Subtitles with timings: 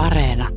[0.00, 0.48] Areena.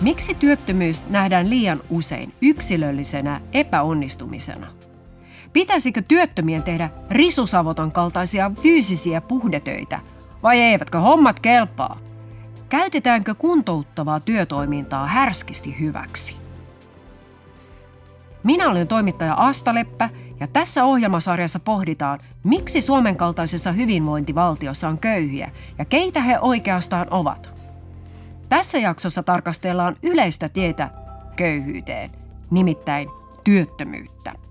[0.00, 4.75] Miksi työttömyys nähdään liian usein yksilöllisenä epäonnistumisena?
[5.56, 10.00] Pitäisikö työttömien tehdä risusavoton kaltaisia fyysisiä puhdetöitä
[10.42, 11.98] vai eivätkö hommat kelpaa?
[12.68, 16.36] Käytetäänkö kuntouttavaa työtoimintaa härskisti hyväksi?
[18.42, 25.50] Minä olen toimittaja Asta Leppä ja tässä ohjelmasarjassa pohditaan, miksi Suomen kaltaisessa hyvinvointivaltiossa on köyhiä
[25.78, 27.50] ja keitä he oikeastaan ovat–
[28.48, 30.90] tässä jaksossa tarkastellaan yleistä tietä
[31.36, 32.10] köyhyyteen,
[32.50, 33.08] nimittäin
[33.44, 34.45] työttömyyttä.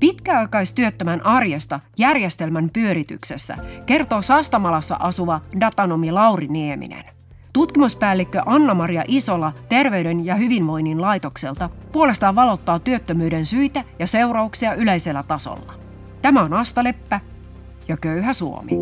[0.00, 7.04] Pitkäaikaistyöttömän arjesta järjestelmän pyörityksessä kertoo Sastamalassa asuva datanomi Lauri Nieminen.
[7.52, 15.72] Tutkimuspäällikkö Anna-Maria Isola Terveyden ja hyvinvoinnin laitokselta puolestaan valottaa työttömyyden syitä ja seurauksia yleisellä tasolla.
[16.22, 17.20] Tämä on Asta Leppä
[17.88, 18.72] ja Köyhä Suomi.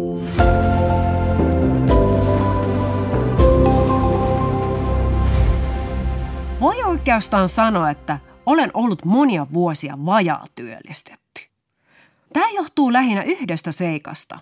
[6.60, 11.42] Voi oikeastaan sanoa, että olen ollut monia vuosia vajaa työllistetty.
[12.32, 14.38] Tämä johtuu lähinnä yhdestä seikasta.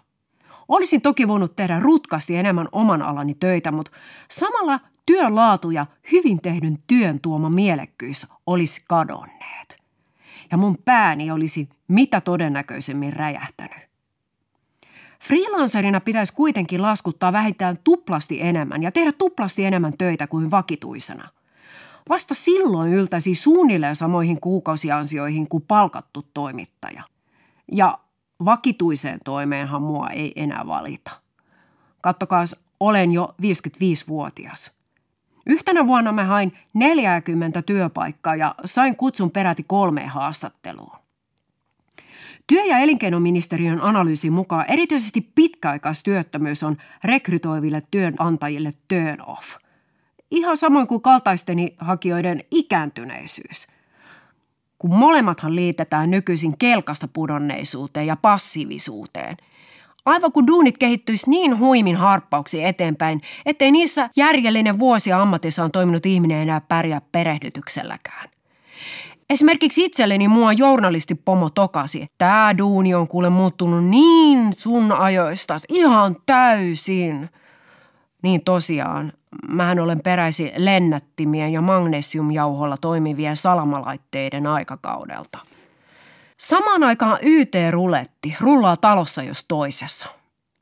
[0.68, 3.90] Olisin toki voinut tehdä rutkasti enemmän oman alani töitä, mutta
[4.30, 9.82] samalla työn laatu ja hyvin tehdyn työn tuoma mielekkyys olisi kadonneet.
[10.50, 13.92] Ja mun pääni olisi mitä todennäköisemmin räjähtänyt.
[15.22, 21.28] Freelancerina pitäisi kuitenkin laskuttaa vähintään tuplasti enemmän ja tehdä tuplasti enemmän töitä kuin vakituisena–
[22.08, 27.02] Vasta silloin yltäisi suunnilleen samoihin kuukausiansioihin kuin palkattu toimittaja.
[27.72, 27.98] Ja
[28.44, 31.10] vakituiseen toimeenhan mua ei enää valita.
[32.00, 32.44] Kattokaa,
[32.80, 34.72] olen jo 55-vuotias.
[35.46, 40.96] Yhtenä vuonna mä hain 40 työpaikkaa ja sain kutsun peräti kolmeen haastatteluun.
[42.46, 49.56] Työ- ja elinkeinoministeriön analyysin mukaan erityisesti pitkäaikaistyöttömyys on rekrytoiville työnantajille turn off–
[50.32, 53.66] ihan samoin kuin kaltaisteni hakijoiden ikääntyneisyys.
[54.78, 59.36] Kun molemmathan liitetään nykyisin kelkasta pudonneisuuteen ja passiivisuuteen.
[60.04, 66.06] Aivan kun duunit kehittyisi niin huimin harppauksi eteenpäin, ettei niissä järjellinen vuosi ammatissa on toiminut
[66.06, 68.28] ihminen enää pärjää perehdytykselläkään.
[69.30, 76.16] Esimerkiksi itselleni mua journalisti Pomo tokasi, tämä duuni on kuule muuttunut niin sun ajoista ihan
[76.26, 77.30] täysin.
[78.22, 79.12] Niin tosiaan,
[79.48, 85.38] mähän olen peräisin lennättimien ja magnesiumjauholla toimivien salamalaitteiden aikakaudelta.
[86.38, 90.06] Samaan aikaan YT-ruletti rullaa talossa jos toisessa.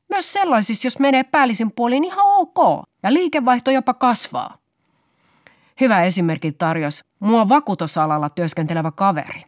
[0.09, 4.57] Myös sellaisissa, jos menee päällisin puolin ihan ok ja liikevaihto jopa kasvaa.
[5.81, 9.41] Hyvä esimerkki tarjosi mua vakuutusalalla työskentelevä kaveri.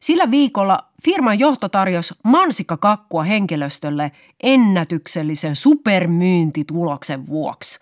[0.00, 4.12] Sillä viikolla firman johto tarjosi mansikkakakkua henkilöstölle
[4.42, 7.78] ennätyksellisen supermyyntituloksen vuoksi.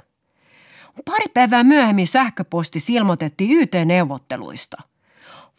[1.05, 4.83] Pari päivää myöhemmin sähköposti ilmoitettiin YT-neuvotteluista.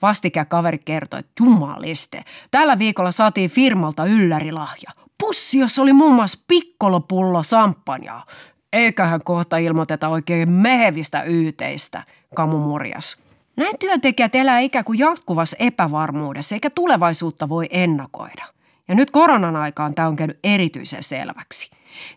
[0.02, 4.92] Vastikä kaveri kertoi, että jumaliste, tällä viikolla saatiin firmalta yllärilahja.
[5.18, 8.26] Pussi, jos oli muun muassa pikkolopullo sampanjaa.
[8.74, 12.04] Eiköhän kohta ilmoiteta oikein mehevistä yteistä,
[12.36, 13.18] Kamu murjas.
[13.56, 18.46] Näin työntekijät elää ikään kuin jatkuvassa epävarmuudessa, eikä tulevaisuutta voi ennakoida.
[18.88, 21.72] Ja nyt koronan aikaan tämä on käynyt erityisen selväksi.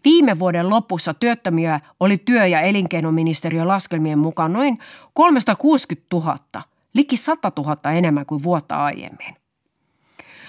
[0.05, 4.79] Viime vuoden lopussa työttömiä oli työ- ja elinkeinoministeriön laskelmien mukaan noin
[5.15, 6.37] 360 000,
[6.95, 9.37] liki 100 000 enemmän kuin vuotta aiemmin.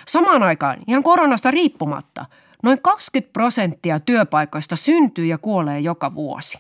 [0.08, 2.26] Samaan aikaan, ihan koronasta riippumatta,
[2.64, 6.58] noin 20 prosenttia työpaikoista syntyy ja kuolee joka vuosi.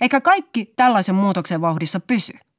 [0.00, 2.32] Eikä kaikki tällaisen muutoksen vauhdissa pysy–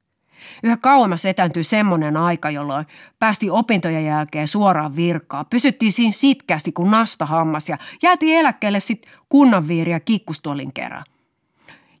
[0.62, 2.86] Yhä kauemmas etääntyi semmoinen aika, jolloin
[3.18, 5.44] päästi opintojen jälkeen suoraan virkaa.
[5.44, 11.04] Pysyttiin siinä sitkästi kuin nastahammas ja jäätiin eläkkeelle sitten kunnanviiriä kikkustuolin kerran.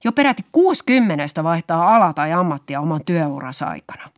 [0.04, 4.10] Jo peräti 60 vaihtaa ala tai ammattia oman työuransa aikana.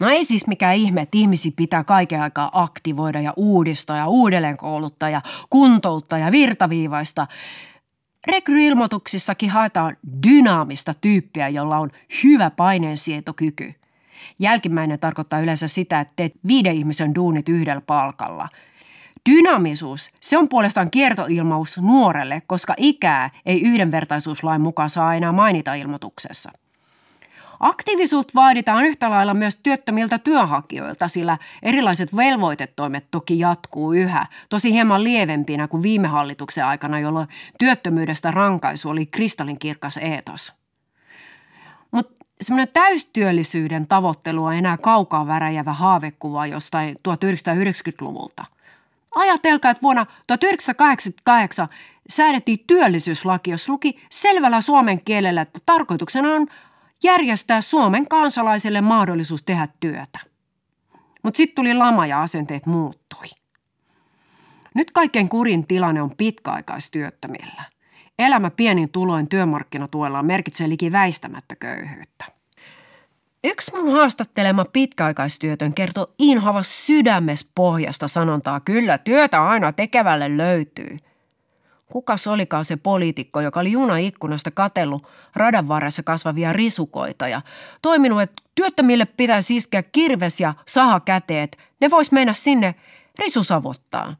[0.00, 4.56] No ei siis mikään ihme, että ihmisiä pitää kaiken aikaa aktivoida ja uudistaa ja uudelleen
[4.56, 7.26] kouluttaa ja kuntouttaa ja virtaviivaista–
[8.26, 9.96] Rekryilmoituksissakin haetaan
[10.26, 11.90] dynaamista tyyppiä, jolla on
[12.24, 13.74] hyvä paineensietokyky.
[14.38, 18.48] Jälkimmäinen tarkoittaa yleensä sitä, että teet viiden ihmisen duunit yhdellä palkalla.
[19.30, 26.52] Dynaamisuus, se on puolestaan kiertoilmaus nuorelle, koska ikää ei yhdenvertaisuuslain mukaan saa enää mainita ilmoituksessa.
[27.62, 35.04] Aktiivisuut vaaditaan yhtä lailla myös työttömiltä työnhakijoilta, sillä erilaiset velvoitetoimet toki jatkuu yhä, tosi hieman
[35.04, 37.28] lievempinä kuin viime hallituksen aikana, jolloin
[37.58, 40.52] työttömyydestä rankaisu oli kristallinkirkas eetos.
[41.90, 48.44] Mutta semmoinen täystyöllisyyden tavoittelu on enää kaukaa väräjävä haavekuva jostain 1990-luvulta.
[49.14, 51.68] Ajatelkaa, että vuonna 1988
[52.08, 56.46] säädettiin työllisyyslaki, jos luki selvällä suomen kielellä, että tarkoituksena on
[57.02, 60.18] järjestää Suomen kansalaisille mahdollisuus tehdä työtä.
[61.22, 63.26] Mutta sitten tuli lama ja asenteet muuttui.
[64.74, 67.64] Nyt kaikkein kurin tilanne on pitkäaikaistyöttömillä.
[68.18, 72.24] Elämä pienin tuloin työmarkkinatuella merkitsee liki väistämättä köyhyyttä.
[73.44, 80.96] Yksi mun haastattelema pitkäaikaistyötön kertoo inhava sydämes pohjasta sanontaa, kyllä työtä aina tekevälle löytyy–
[81.92, 87.42] Kukas olikaan se poliitikko, joka oli junaikkunasta katellut radan varressa kasvavia risukoita ja
[87.82, 91.58] toiminut, että työttömille pitäisi iskeä kirves ja sahakäteet.
[91.80, 92.74] Ne vois mennä sinne
[93.18, 94.16] risusavottaan.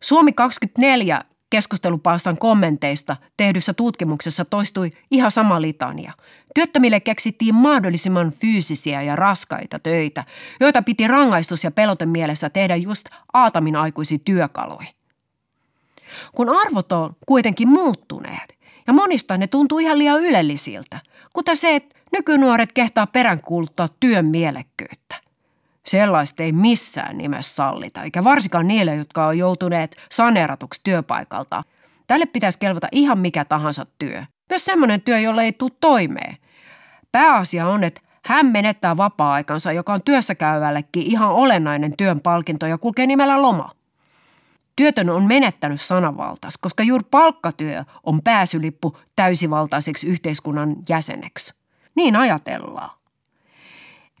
[0.00, 1.20] Suomi 24
[1.50, 6.12] keskustelupalstan kommenteista tehdyssä tutkimuksessa toistui ihan sama litania.
[6.54, 10.24] Työttömille keksittiin mahdollisimman fyysisiä ja raskaita töitä,
[10.60, 15.03] joita piti rangaistus ja pelote mielessä tehdä just Aatamin aikuisi työkaluja
[16.34, 18.54] kun arvot on kuitenkin muuttuneet
[18.86, 21.00] ja monista ne tuntuu ihan liian ylellisiltä,
[21.32, 25.16] kuten se, että nykynuoret kehtaa peräänkuuluttaa työn mielekkyyttä.
[25.86, 31.64] Sellaista ei missään nimessä sallita, eikä varsinkaan niille, jotka on joutuneet saneeratuksi työpaikalta.
[32.06, 34.22] Tälle pitäisi kelvata ihan mikä tahansa työ.
[34.50, 36.36] Myös semmoinen työ, jolle ei tule toimeen.
[37.12, 42.78] Pääasia on, että hän menettää vapaa-aikansa, joka on työssä käyvällekin ihan olennainen työn palkinto ja
[42.78, 43.70] kulkee nimellä loma.
[44.76, 51.54] Työtön on menettänyt sananvaltaansa, koska juuri palkkatyö on pääsylippu täysivaltaiseksi yhteiskunnan jäseneksi.
[51.94, 52.90] Niin ajatellaan.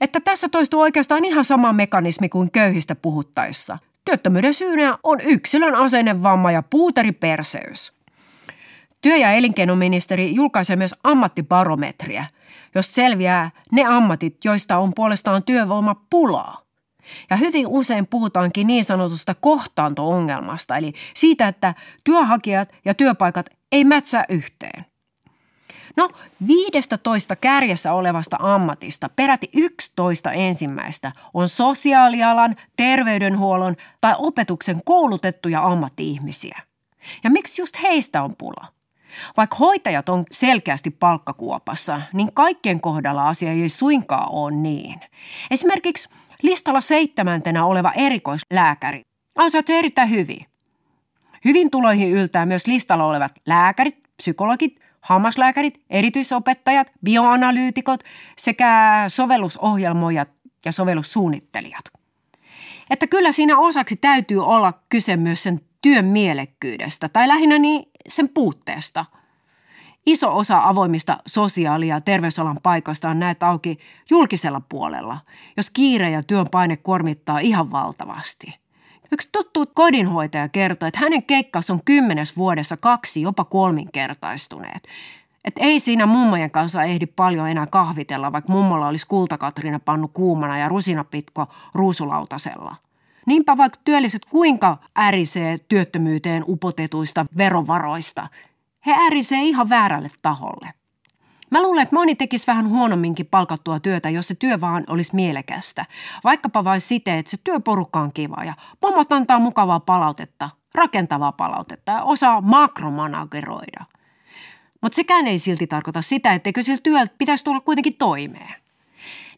[0.00, 3.78] Että tässä toistuu oikeastaan ihan sama mekanismi kuin köyhistä puhuttaessa.
[4.04, 7.92] Työttömyyden syynä on yksilön asennevamma ja puuteriperseys.
[9.02, 12.26] Työ- ja elinkeinoministeri julkaisee myös ammattibarometriä,
[12.74, 16.63] jos selviää ne ammatit, joista on puolestaan työvoimapulaa.
[17.30, 21.74] Ja hyvin usein puhutaankin niin sanotusta kohtaanto-ongelmasta, eli siitä, että
[22.04, 24.86] työhakijat ja työpaikat ei mätsää yhteen.
[25.96, 26.10] No,
[26.46, 36.62] 15 kärjessä olevasta ammatista peräti 11 ensimmäistä on sosiaalialan, terveydenhuollon tai opetuksen koulutettuja ammatti-ihmisiä.
[37.24, 38.66] Ja miksi just heistä on pula?
[39.36, 45.00] Vaikka hoitajat on selkeästi palkkakuopassa, niin kaikkien kohdalla asia ei suinkaan ole niin.
[45.50, 46.08] Esimerkiksi
[46.42, 49.02] Listalla seitsemäntenä oleva erikoislääkäri
[49.36, 50.46] ansaitsee erittäin hyvin.
[51.44, 58.00] Hyvin tuloihin yltää myös listalla olevat lääkärit, psykologit, hammaslääkärit, erityisopettajat, bioanalyytikot
[58.38, 60.28] sekä sovellusohjelmoijat
[60.64, 61.84] ja sovellussuunnittelijat.
[62.90, 68.28] Että kyllä siinä osaksi täytyy olla kyse myös sen työn mielekkyydestä tai lähinnä niin sen
[68.28, 69.04] puutteesta–
[70.06, 73.78] Iso osa avoimista sosiaali- ja terveysalan paikoista on näet auki
[74.10, 75.18] julkisella puolella,
[75.56, 78.58] jos kiire ja työn paine kuormittaa ihan valtavasti.
[79.12, 84.88] Yksi tuttu kodinhoitaja kertoi, että hänen keikkaus on kymmenes vuodessa kaksi, jopa kolminkertaistuneet.
[85.44, 90.58] Että ei siinä mummojen kanssa ehdi paljon enää kahvitella, vaikka mummolla olisi kultakatrina pannu kuumana
[90.58, 92.76] ja rusinapitko ruusulautasella.
[93.26, 98.28] Niinpä vaikka työlliset kuinka ärisee työttömyyteen upotetuista verovaroista,
[98.86, 100.74] he äärisee ihan väärälle taholle.
[101.50, 105.86] Mä luulen, että moni tekisi vähän huonomminkin palkattua työtä, jos se työ vaan olisi mielekästä.
[106.24, 111.92] Vaikkapa vain siten, että se työporukka on kiva ja pomot antaa mukavaa palautetta, rakentavaa palautetta
[111.92, 113.84] ja osaa makromanageroida.
[114.80, 118.54] Mutta sekään ei silti tarkoita sitä, etteikö sillä työllä pitäisi tulla kuitenkin toimeen.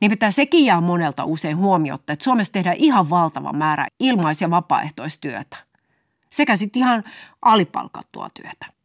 [0.01, 5.57] Nimittäin sekin jää monelta usein huomiotta, että Suomessa tehdään ihan valtava määrä ilmais- ja vapaaehtoistyötä.
[6.31, 7.05] Sekä sitten ihan
[7.43, 8.76] alipalkattua työtä.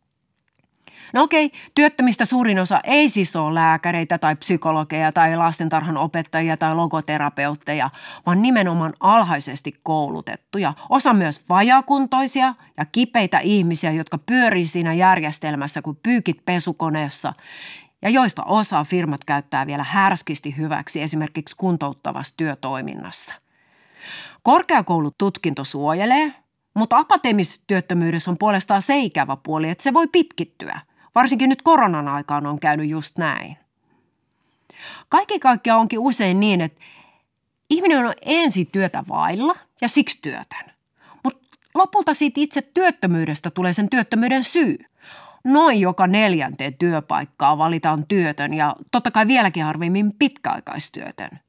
[1.14, 6.76] No okei, työttömistä suurin osa ei siis ole lääkäreitä tai psykologeja tai lastentarhan opettajia tai
[6.76, 7.90] logoterapeutteja,
[8.26, 10.74] vaan nimenomaan alhaisesti koulutettuja.
[10.90, 17.34] Osa myös vajakuntoisia ja kipeitä ihmisiä, jotka pyörii siinä järjestelmässä kuin pyykit pesukoneessa
[18.02, 23.34] ja joista osa firmat käyttää vielä härskisti hyväksi esimerkiksi kuntouttavassa työtoiminnassa.
[24.44, 26.34] Korkeakoulututkinto suojelee,
[26.74, 30.82] mutta akateemisessa työttömyydessä on puolestaan se ikävä puoli, että se voi pitkittyä–
[31.16, 33.58] Varsinkin nyt koronan aikaan on käynyt just näin.
[35.10, 36.82] Kaikki kaikkiaan onkin usein niin, että
[37.70, 40.72] ihminen on ensin työtä vailla ja siksi työtön.
[41.24, 44.78] Mutta lopulta siitä itse työttömyydestä tulee sen työttömyyden syy.
[45.44, 51.40] noin joka neljänteen työpaikkaa valitaan työtön ja totta kai vieläkin harvemmin pitkäaikaistyötön.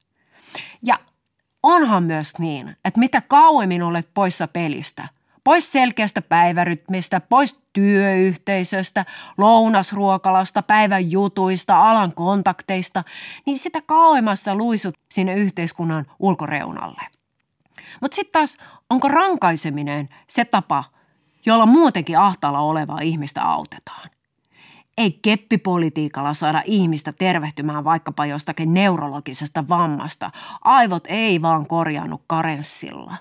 [0.83, 0.99] Ja
[1.63, 5.07] onhan myös niin, että mitä kauemmin olet poissa pelistä,
[5.43, 9.05] pois selkeästä päivärytmistä, pois työyhteisöstä,
[9.37, 13.03] lounasruokalasta, päivän jutuista, alan kontakteista,
[13.45, 17.01] niin sitä kauemmassa luisut sinne yhteiskunnan ulkoreunalle.
[18.01, 18.57] Mutta sitten taas,
[18.89, 20.83] onko rankaiseminen se tapa,
[21.45, 24.09] jolla muutenkin ahtaalla olevaa ihmistä autetaan?
[24.97, 30.31] Ei keppipolitiikalla saada ihmistä tervehtymään vaikkapa jostakin neurologisesta vammasta.
[30.61, 33.17] Aivot ei vaan korjannut karenssilla.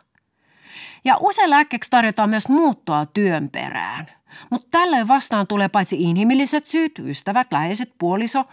[1.04, 4.06] Ja usein lääkkeeksi tarjotaan myös muuttoa työn perään.
[4.50, 8.44] Mutta tällöin vastaan tulee paitsi inhimilliset syyt, ystävät, läheiset, puoliso,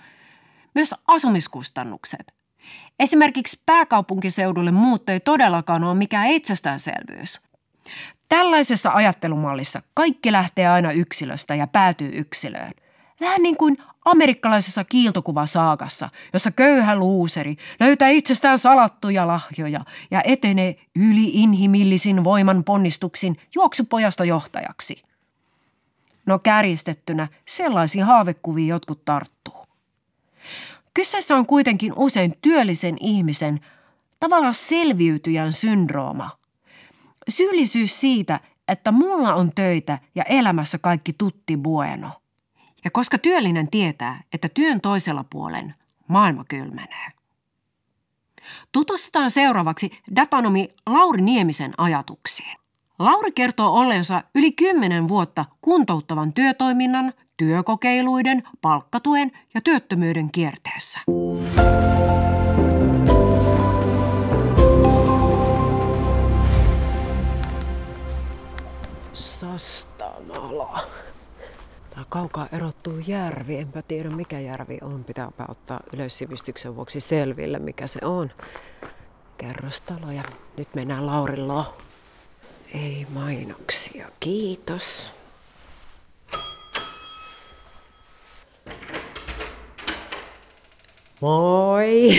[0.76, 2.34] myös asumiskustannukset.
[3.00, 7.42] Esimerkiksi pääkaupunkiseudulle muutto ei todellakaan ole mikään itsestäänselvyys.
[8.30, 12.72] Tällaisessa ajattelumallissa kaikki lähtee aina yksilöstä ja päätyy yksilöön.
[13.22, 22.24] Vähän niin kuin amerikkalaisessa kiiltokuvasaakassa, jossa köyhä luuseri löytää itsestään salattuja lahjoja ja etenee yliinhimillisin
[22.24, 25.04] voiman ponnistuksin juoksupojasta johtajaksi.
[26.26, 29.66] No kärjistettynä sellaisiin haavekuviin jotkut tarttuu.
[30.94, 33.60] Kyseessä on kuitenkin usein työllisen ihmisen
[34.20, 36.30] tavallaan selviytyjän syndrooma.
[37.30, 42.10] Syyllisyys siitä, että mulla on töitä ja elämässä kaikki tutti bueno.
[42.84, 45.76] Ja koska työllinen tietää, että työn toisella puolen
[46.08, 47.12] maailma kylmenee.
[48.72, 52.60] Tutustutaan seuraavaksi datanomi Lauri Niemisen ajatuksiin.
[53.00, 61.00] Lauri kertoo olleensa yli kymmenen vuotta kuntouttavan työtoiminnan, työkokeiluiden, palkkatuen ja työttömyyden kierteessä.
[69.14, 70.80] Sastamala.
[72.10, 73.58] Kaukaa erottuu järvi.
[73.58, 75.04] Enpä tiedä mikä järvi on.
[75.04, 78.32] Pitääpä ottaa yleissivistyksen vuoksi selville mikä se on.
[79.38, 80.24] Kerrostalo ja
[80.58, 81.78] nyt mennään Laurilla.
[82.74, 85.14] Ei mainoksia, kiitos.
[91.22, 92.10] Moi!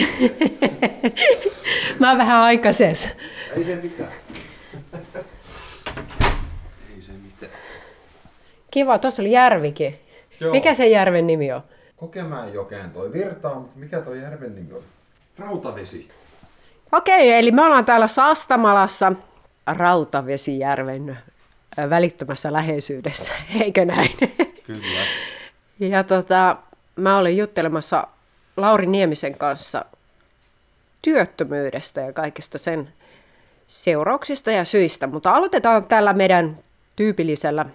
[1.99, 3.09] Mä oon vähän aikaisessa.
[3.57, 4.13] Ei se mitään.
[6.97, 7.53] Ei se mitään.
[8.71, 9.99] Kiva, tuossa oli järvikin.
[10.41, 10.53] Joo.
[10.53, 11.63] Mikä se järven nimi on?
[11.97, 14.83] Kokemäen jokeen toi virtaa, mutta mikä toi järven nimi on?
[15.39, 16.11] Rautavesi.
[16.93, 19.13] Okei, eli me ollaan täällä Sastamalassa
[19.67, 21.19] Rautavesijärven
[21.79, 23.33] ö, välittömässä läheisyydessä,
[23.65, 24.11] eikö näin?
[24.67, 25.01] Kyllä.
[25.79, 26.57] Ja tota,
[26.97, 28.07] mä olin juttelemassa
[28.57, 29.85] Lauri Niemisen kanssa
[31.03, 32.93] työttömyydestä ja kaikista sen
[33.67, 36.59] seurauksista ja syistä, mutta aloitetaan tällä meidän
[36.97, 37.67] tyypillisellä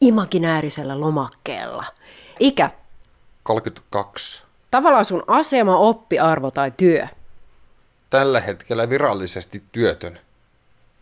[0.00, 1.84] imaginäärisellä lomakkeella.
[2.40, 2.70] Ikä,
[3.42, 4.42] 32.
[4.70, 7.06] tavallaan sun asema, oppiarvo tai työ.
[8.10, 10.18] Tällä hetkellä virallisesti työtön.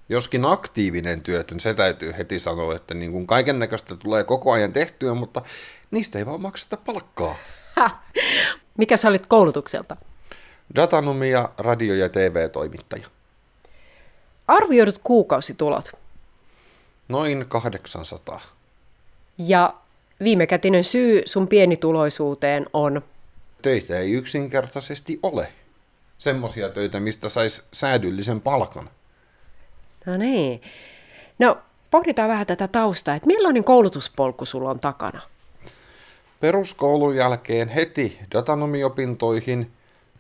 [0.08, 4.72] Joskin aktiivinen työtön, se täytyy heti sanoa, että niin kuin kaiken näköistä tulee koko ajan
[4.72, 5.42] tehtyä, mutta
[5.90, 7.36] niistä ei vaan makseta palkkaa.
[7.76, 7.90] Ha.
[8.78, 9.96] Mikä sä olit koulutukselta?
[10.74, 13.06] Datanomi ja radio- ja TV-toimittaja.
[14.48, 15.92] Arvioidut kuukausitulot
[17.08, 18.40] Noin 800.
[19.38, 19.74] ja
[20.24, 23.02] viimekätinen syy sun pienituloisuuteen on
[23.64, 25.48] Töitä ei yksinkertaisesti ole.
[26.18, 28.90] Semmoisia töitä, mistä sais säädyllisen palkan.
[30.06, 30.62] No niin.
[31.38, 31.58] No,
[31.90, 35.20] pohditaan vähän tätä taustaa, että millainen koulutuspolku sulla on takana?
[36.40, 39.70] Peruskoulun jälkeen heti datanomiopintoihin,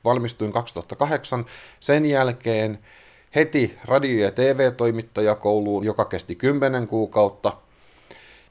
[0.04, 1.46] valmistuin 2008.
[1.80, 2.78] Sen jälkeen
[3.34, 7.52] heti radio- ja TV-toimittajakouluun, joka kesti 10 kuukautta.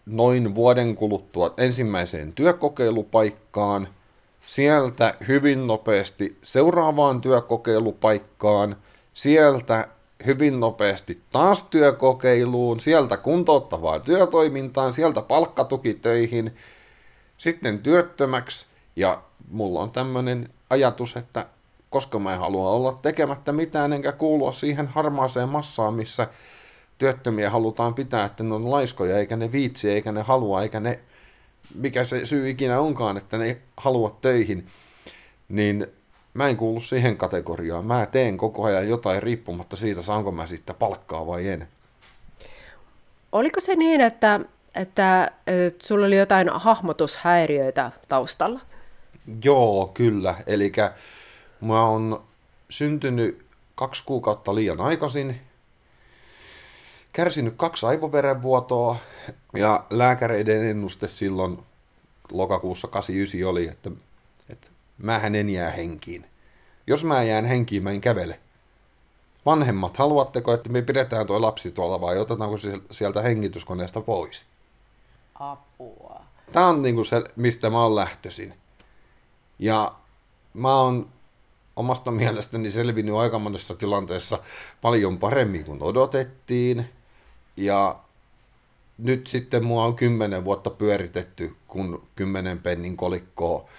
[0.06, 3.88] Noin vuoden kuluttua ensimmäiseen työkokeilupaikkaan.
[4.48, 8.76] Sieltä hyvin nopeasti seuraavaan työkokeilupaikkaan.
[9.14, 9.88] Sieltä
[10.26, 16.56] hyvin nopeasti taas työkokeiluun, sieltä kuntouttavaan työtoimintaan, sieltä palkkatukitöihin,
[17.38, 18.68] sitten työttömäksi.
[18.96, 21.46] Ja mulla on tämmöinen ajatus, että
[21.90, 26.28] koska mä en halua olla tekemättä mitään enkä kuulua siihen harmaaseen massaan, missä
[27.04, 31.00] työttömiä halutaan pitää, että ne on laiskoja, eikä ne viitsi, eikä ne halua, eikä ne,
[31.76, 34.68] mikä se syy ikinä onkaan, että ne ei halua töihin,
[35.50, 35.88] niin
[36.34, 37.86] mä en kuulu siihen kategoriaan.
[37.86, 41.68] Mä teen koko ajan jotain riippumatta siitä, saanko mä siitä palkkaa vai en.
[43.32, 44.40] Oliko se niin, että,
[44.76, 48.60] että, että sulla oli jotain hahmotushäiriöitä taustalla?
[49.44, 50.36] Joo, kyllä.
[50.48, 50.72] Eli
[51.62, 52.24] mä oon
[52.70, 53.46] syntynyt
[53.76, 55.42] kaksi kuukautta liian aikaisin.
[57.14, 58.96] Kärsinyt kaksi aivoverenvuotoa
[59.56, 61.60] ja lääkäreiden ennuste silloin
[62.32, 63.92] lokakuussa 89 oli, että,
[64.50, 64.68] että
[64.98, 66.26] mä en jää henkiin.
[66.88, 68.40] Jos mä jään henkiin, mä en kävele.
[69.46, 74.46] Vanhemmat, haluatteko, että me pidetään tuo lapsi tuolla vai otetaanko se sieltä hengityskoneesta pois?
[75.40, 76.22] Apua.
[76.52, 78.54] Tämä on niin kuin se, mistä mä oon lähtöisin.
[79.60, 79.96] Ja
[80.54, 81.10] mä oon
[81.76, 84.40] omasta mielestäni selvinnyt aika monessa tilanteessa
[84.82, 86.90] paljon paremmin kuin odotettiin.
[87.58, 88.00] Ja
[88.98, 93.70] nyt sitten mua on kymmenen vuotta pyöritetty, kun kymmenen pennin kolikkoa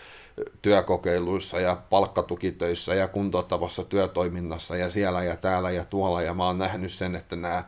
[0.63, 6.23] työkokeiluissa ja palkkatukitöissä ja kuntouttavassa työtoiminnassa ja siellä ja täällä ja tuolla.
[6.23, 7.65] Ja mä oon nähnyt sen, että nämä,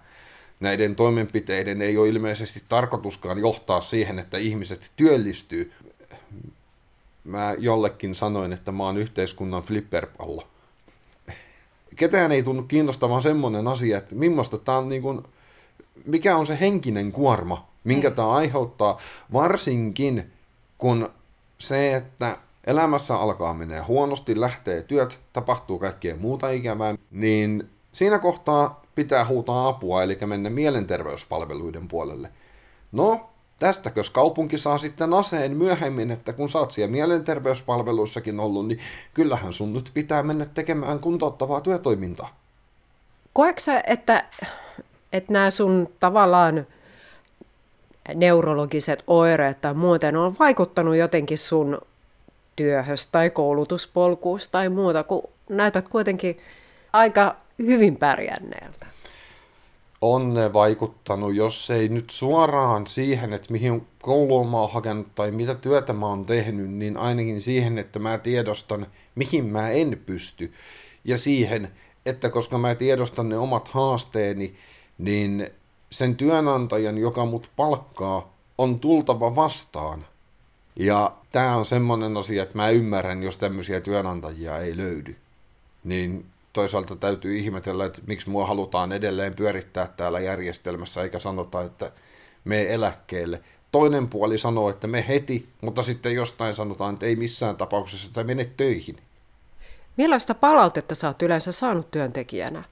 [0.61, 5.73] näiden toimenpiteiden ei ole ilmeisesti tarkoituskaan johtaa siihen, että ihmiset työllistyy.
[7.25, 10.49] Mä jollekin sanoin, että mä oon yhteiskunnan flipperpallo.
[11.97, 15.23] Ketään ei tunnu kiinnostavan semmoinen asia, että millaista tämä on niin kuin,
[16.05, 18.99] mikä on se henkinen kuorma, minkä tämä aiheuttaa,
[19.33, 20.33] varsinkin
[20.79, 21.09] kun
[21.59, 22.37] se, että
[22.67, 29.69] elämässä alkaa menee huonosti, lähtee työt, tapahtuu kaikkea muuta ikävää, niin siinä kohtaa pitää huutaa
[29.69, 32.31] apua, eli mennä mielenterveyspalveluiden puolelle.
[32.93, 38.79] No, tästäkö kaupunki saa sitten aseen myöhemmin, että kun sä oot siellä mielenterveyspalveluissakin ollut, niin
[39.15, 42.37] kyllähän sun nyt pitää mennä tekemään kuntouttavaa työtoimintaa.
[43.33, 44.25] Koetko että,
[45.17, 46.67] että nämä sun tavallaan
[48.15, 51.79] neurologiset oireet tai muuten on vaikuttanut jotenkin sun
[52.57, 56.39] työhöstä tai koulutuspolkuus tai muuta, kun näytät kuitenkin
[56.93, 58.87] aika hyvin pärjänneeltä.
[60.01, 65.31] On ne vaikuttanut, jos ei nyt suoraan siihen, että mihin kouluun mä oon hakenut tai
[65.31, 70.53] mitä työtä mä oon tehnyt, niin ainakin siihen, että mä tiedostan, mihin mä en pysty.
[71.05, 71.71] Ja siihen,
[72.07, 74.55] että koska mä tiedostan ne omat haasteeni,
[74.99, 75.49] niin
[75.91, 80.07] sen työnantajan, joka mut palkkaa, on tultava vastaan–
[80.77, 85.17] ja tämä on semmoinen asia, että mä ymmärrän, jos tämmöisiä työnantajia ei löydy.
[85.85, 91.93] Niin toisaalta täytyy ihmetellä, että miksi mua halutaan edelleen pyörittää täällä järjestelmässä, eikä sanota, että
[92.45, 93.41] me eläkkeelle.
[93.73, 98.25] Toinen puoli sanoo, että me heti, mutta sitten jostain sanotaan, että ei missään tapauksessa, että
[98.25, 98.97] mene töihin.
[99.97, 102.65] Millaista palautetta sä oot yleensä saanut työntekijänä?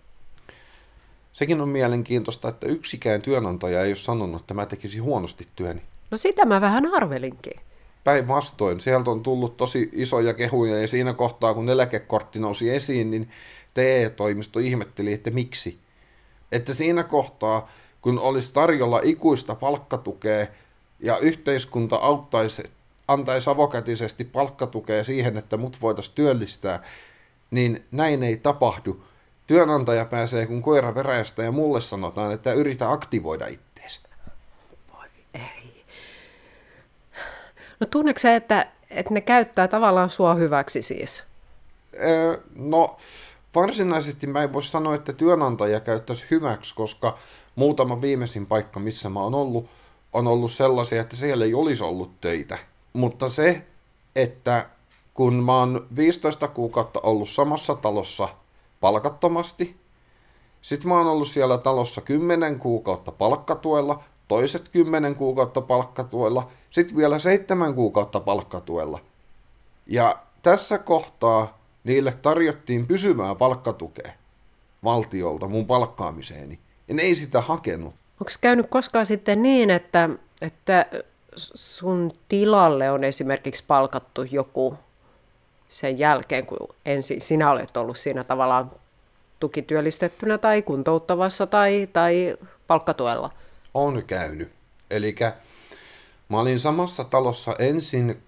[1.35, 5.83] Sekin on mielenkiintoista, että yksikään työnantaja ei ole sanonut, että mä tekisin huonosti työni.
[6.11, 7.61] No sitä mä vähän arvelinkin.
[8.05, 13.31] Päinvastoin, sieltä on tullut tosi isoja kehuja ja siinä kohtaa, kun eläkekortti nousi esiin, niin
[13.75, 15.79] TE-toimisto ihmetteli, että miksi.
[16.53, 17.71] Että siinä kohtaa,
[18.03, 20.47] kun olisi tarjolla ikuista palkkatukea
[21.01, 22.63] ja yhteiskunta auttaisi,
[23.09, 26.83] antaisi avokätisesti palkkatukea siihen, että mut voitaisiin työllistää,
[27.51, 29.05] niin näin ei tapahdu.
[29.47, 34.01] Työnantaja pääsee kuin koira veräjästä ja mulle sanotaan, että yritä aktivoida ittees.
[34.93, 35.85] Voi ei.
[37.81, 41.25] No tunneeko se, että, että ne käyttää tavallaan sua hyväksi siis?
[42.03, 42.97] Öö, no
[43.55, 47.19] varsinaisesti mä en voi sanoa, että työnantaja käyttäisi hyväksi, koska
[47.55, 49.67] muutama viimeisin paikka, missä mä oon ollut,
[50.13, 52.59] on ollut sellaisia, että siellä ei olisi ollut töitä.
[52.93, 53.67] Mutta se,
[54.17, 54.67] että
[55.15, 58.29] kun mä oon 15 kuukautta ollut samassa talossa
[58.85, 59.77] palkattomasti,
[60.63, 67.19] sitten mä oon ollut siellä talossa 10 kuukautta palkkatuella, toiset 10 kuukautta palkkatuella, sitten vielä
[67.19, 69.01] 7 kuukautta palkkatuella.
[69.87, 74.13] Ja tässä kohtaa niille tarjottiin pysyvää palkkatukea
[74.85, 76.59] valtiolta mun palkkaamiseeni.
[76.89, 77.95] Ja ne ei sitä hakenut.
[78.21, 80.09] Onko käynyt koskaan sitten niin, että,
[80.41, 80.87] että
[81.37, 84.75] sun tilalle on esimerkiksi palkattu joku
[85.69, 88.71] sen jälkeen, kun ensin sinä olet ollut siinä tavallaan
[89.41, 93.31] tukityöllistettynä tai kuntouttavassa tai, tai palkkatuella?
[93.75, 94.53] on käynyt.
[94.91, 95.17] Eli
[96.29, 98.23] mä olin samassa talossa ensin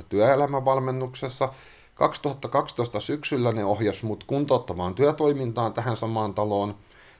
[0.00, 1.52] 2011-2012 työelämävalmennuksessa.
[1.94, 6.74] 2012 syksyllä ne ohjas mut kuntouttavaan työtoimintaan tähän samaan taloon.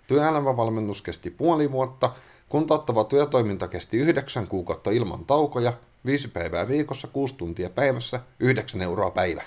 [0.07, 2.11] Työelämävalmennus kesti puoli vuotta,
[2.49, 5.73] kuntouttava työtoiminta kesti yhdeksän kuukautta ilman taukoja,
[6.07, 9.43] viisi päivää viikossa, kuusi tuntia päivässä, yhdeksän euroa päivä.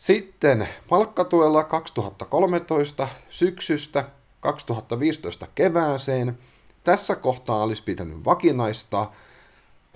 [0.00, 4.04] Sitten palkkatuella 2013 syksystä
[4.40, 6.38] 2015 kevääseen.
[6.84, 9.12] Tässä kohtaa olisi pitänyt vakinaistaa.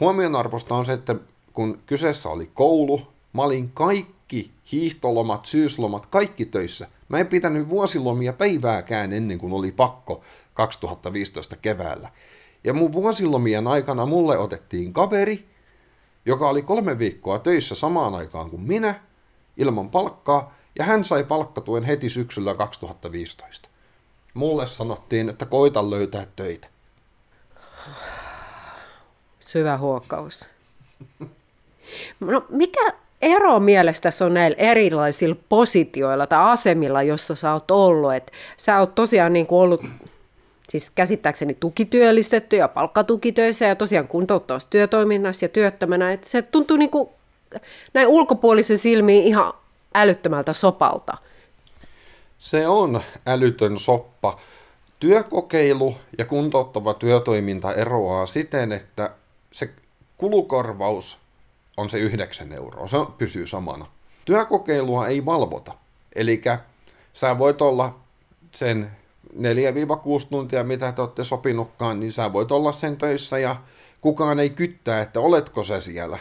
[0.01, 1.17] Huomionarvosta on se, että
[1.53, 6.89] kun kyseessä oli koulu, mä olin kaikki hiihtolomat, syyslomat, kaikki töissä.
[7.09, 10.23] Mä en pitänyt vuosilomia päivääkään ennen kuin oli pakko
[10.57, 12.11] 2015 keväällä.
[12.65, 15.49] Ja mun vuosilomien aikana mulle otettiin kaveri,
[16.27, 18.95] joka oli kolme viikkoa töissä samaan aikaan kuin minä,
[19.57, 23.69] ilman palkkaa, ja hän sai palkkatuen heti syksyllä 2015.
[24.35, 26.69] Mulle sanottiin, että koita löytää töitä.
[29.41, 30.49] Syvä huokkaus.
[32.21, 32.93] No mikä
[33.23, 38.15] ero mielestäsi on näillä erilaisilla positioilla tai asemilla, jossa sä oot ollut?
[38.15, 39.85] Et sä oot tosiaan niin kuin ollut
[40.69, 46.13] siis käsittääkseni tukityöllistetty ja palkkatukitöissä ja tosiaan kuntouttavassa työtoiminnassa ja työttömänä.
[46.13, 47.09] Et se tuntuu niin kuin
[47.95, 49.53] näin ulkopuolisen silmiin ihan
[49.95, 51.17] älyttömältä sopalta.
[52.39, 54.39] Se on älytön soppa.
[55.01, 59.11] Työkokeilu ja kuntouttava työtoiminta eroaa siten, että
[59.53, 59.71] se
[60.17, 61.19] kulukorvaus
[61.77, 62.89] on se 9 euroa.
[62.89, 63.87] Se pysyy samana.
[64.25, 65.75] Työkokeilua ei valvota.
[66.15, 66.43] Eli
[67.13, 67.99] sä voit olla
[68.53, 68.91] sen
[69.37, 69.39] 4-6
[70.31, 73.57] tuntia, mitä te olette sopinutkaan, niin sä voit olla sen töissä ja
[74.01, 76.19] kukaan ei kyttää, että oletko se siellä.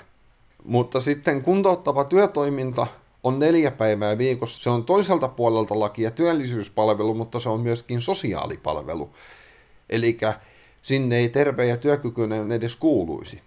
[0.63, 2.88] Mutta sitten kuntouttava työtoiminta
[3.23, 4.63] on neljä päivää viikossa.
[4.63, 9.10] Se on toiselta puolelta lakia työllisyyspalvelu, mutta se on myöskin sosiaalipalvelu.
[9.89, 10.17] Eli
[10.82, 13.41] sinne ei terve ja työkykyinen edes kuuluisi.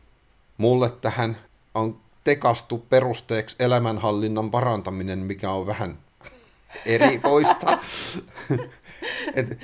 [0.59, 1.37] Mulle tähän
[1.75, 5.99] on tekastu perusteeksi elämänhallinnan parantaminen, mikä on vähän
[6.87, 7.79] erikoista.
[9.35, 9.59] Et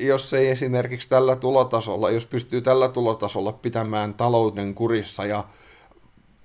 [0.00, 5.44] jos ei esimerkiksi tällä tulotasolla, jos pystyy tällä tulotasolla pitämään talouden kurissa ja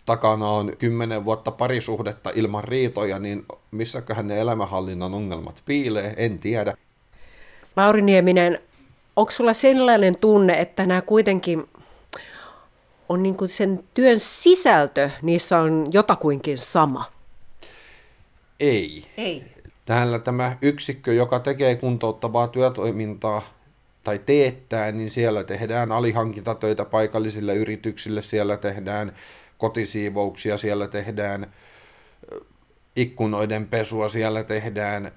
[0.06, 6.74] takana on kymmenen vuotta parisuhdetta ilman riitoja, niin missäköhän ne elämänhallinnan ongelmat piilee, en tiedä.
[7.76, 8.60] Lauri Nieminen,
[9.16, 11.70] onko sulla sellainen tunne, että nämä kuitenkin
[13.10, 17.06] on niin kuin sen työn sisältö, niissä on jotakuinkin sama?
[18.60, 19.06] Ei.
[19.18, 19.53] Ei.
[19.86, 23.42] Täällä tämä yksikkö, joka tekee kuntouttavaa työtoimintaa
[24.04, 29.16] tai teettää, niin siellä tehdään alihankintatöitä paikallisille yrityksille, siellä tehdään
[29.58, 31.54] kotisiivouksia, siellä tehdään
[32.96, 35.12] ikkunoiden pesua, siellä tehdään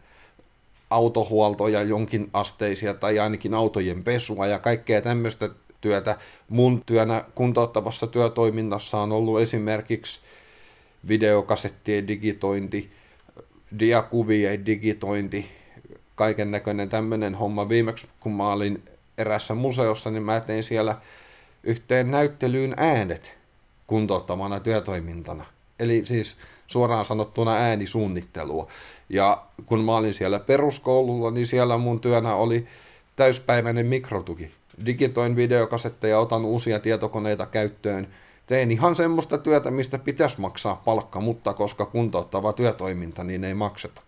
[0.91, 5.51] autohuoltoja jonkin asteisia tai ainakin autojen pesua ja kaikkea tämmöistä
[5.81, 6.19] työtä.
[6.49, 10.21] Mun työnä kuntouttavassa työtoiminnassa on ollut esimerkiksi
[11.09, 12.91] videokasettien digitointi,
[13.79, 15.47] diakuvien digitointi,
[16.15, 17.69] kaiken näköinen tämmöinen homma.
[17.69, 18.83] Viimeksi kun mä olin
[19.19, 20.97] erässä museossa, niin mä tein siellä
[21.63, 23.35] yhteen näyttelyyn äänet
[23.87, 25.45] kuntouttavana työtoimintana.
[25.79, 28.69] Eli siis suoraan sanottuna äänisuunnittelua.
[29.09, 32.67] Ja kun mä olin siellä peruskoululla, niin siellä mun työnä oli
[33.17, 34.51] täyspäiväinen mikrotuki.
[34.87, 38.09] Digitoin videokasetteja, otan uusia tietokoneita käyttöön.
[38.47, 44.03] Tein ihan semmoista työtä, mistä pitäisi maksaa palkka, mutta koska kuntouttava työtoiminta, niin ei makseta.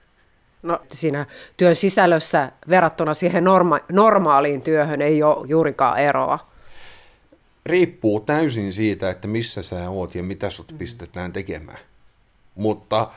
[0.63, 6.39] No siinä työn sisällössä verrattuna siihen norma- normaaliin työhön ei ole juurikaan eroa
[7.69, 11.79] riippuu täysin siitä, että missä sä oot ja mitä sut pistetään tekemään.
[12.55, 13.11] Mutta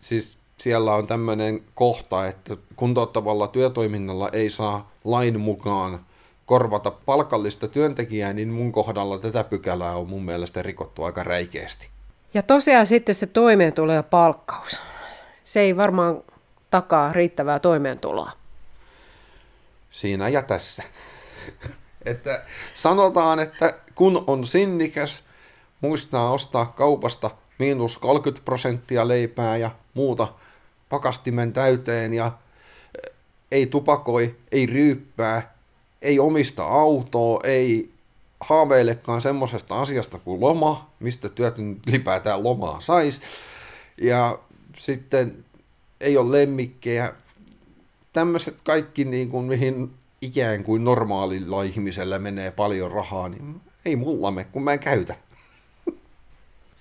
[0.00, 6.06] siis siellä on tämmöinen kohta, että kuntouttavalla työtoiminnalla ei saa lain mukaan
[6.52, 11.88] korvata palkallista työntekijää, niin mun kohdalla tätä pykälää on mun mielestä rikottu aika räikeästi.
[12.34, 14.82] Ja tosiaan sitten se toimeentulo ja palkkaus.
[15.44, 16.22] Se ei varmaan
[16.70, 18.32] takaa riittävää toimeentuloa.
[19.90, 20.82] Siinä ja tässä.
[22.04, 22.42] että
[22.74, 25.24] sanotaan, että kun on sinnikäs,
[25.80, 30.28] muistaa ostaa kaupasta miinus 30 prosenttia leipää ja muuta
[30.88, 33.14] pakastimen täyteen ja eh,
[33.50, 35.51] ei tupakoi, ei ryyppää,
[36.02, 37.90] ei omista autoa, ei
[38.40, 43.20] haaveilekaan semmoisesta asiasta kuin loma, mistä työtön lipäätään lomaa sais.
[43.98, 44.38] Ja
[44.78, 45.44] sitten
[46.00, 47.12] ei ole lemmikkejä.
[48.12, 54.30] Tämmöiset kaikki, niin kuin, mihin ikään kuin normaalilla ihmisellä menee paljon rahaa, niin ei mulla
[54.30, 55.14] me, kun mä en käytä.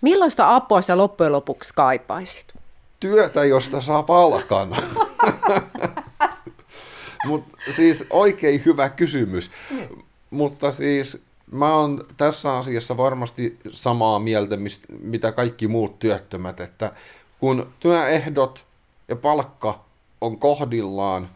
[0.01, 2.53] Millaista apua sä loppujen lopuksi kaipaisit?
[2.99, 4.75] Työtä, josta saa palkan.
[7.25, 9.51] Mutta siis oikein hyvä kysymys.
[10.29, 16.91] Mutta siis mä oon tässä asiassa varmasti samaa mieltä, mistä, mitä kaikki muut työttömät, että
[17.39, 18.65] kun työehdot
[19.07, 19.85] ja palkka
[20.21, 21.29] on kohdillaan,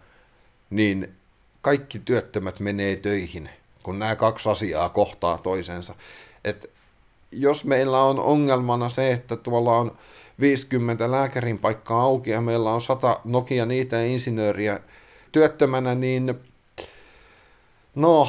[0.69, 1.15] niin
[1.61, 3.49] kaikki työttömät menee töihin,
[3.83, 5.95] kun nämä kaksi asiaa kohtaa toisensa.
[6.43, 6.71] Et
[7.31, 9.97] jos meillä on ongelmana se, että tuolla on
[10.39, 14.79] 50 lääkärin paikkaa auki ja meillä on 100 Nokia niitä insinööriä
[15.35, 16.39] työttömänä, niin
[17.95, 18.27] no,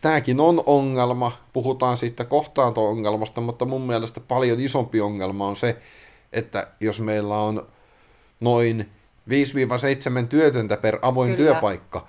[0.00, 1.32] tämäkin on ongelma.
[1.52, 5.78] Puhutaan siitä kohtaanto-ongelmasta, mutta mun mielestä paljon isompi ongelma on se,
[6.32, 7.68] että jos meillä on
[8.40, 8.90] noin
[10.24, 11.50] 5-7 työtöntä per avoin Kyllä.
[11.50, 12.06] työpaikka,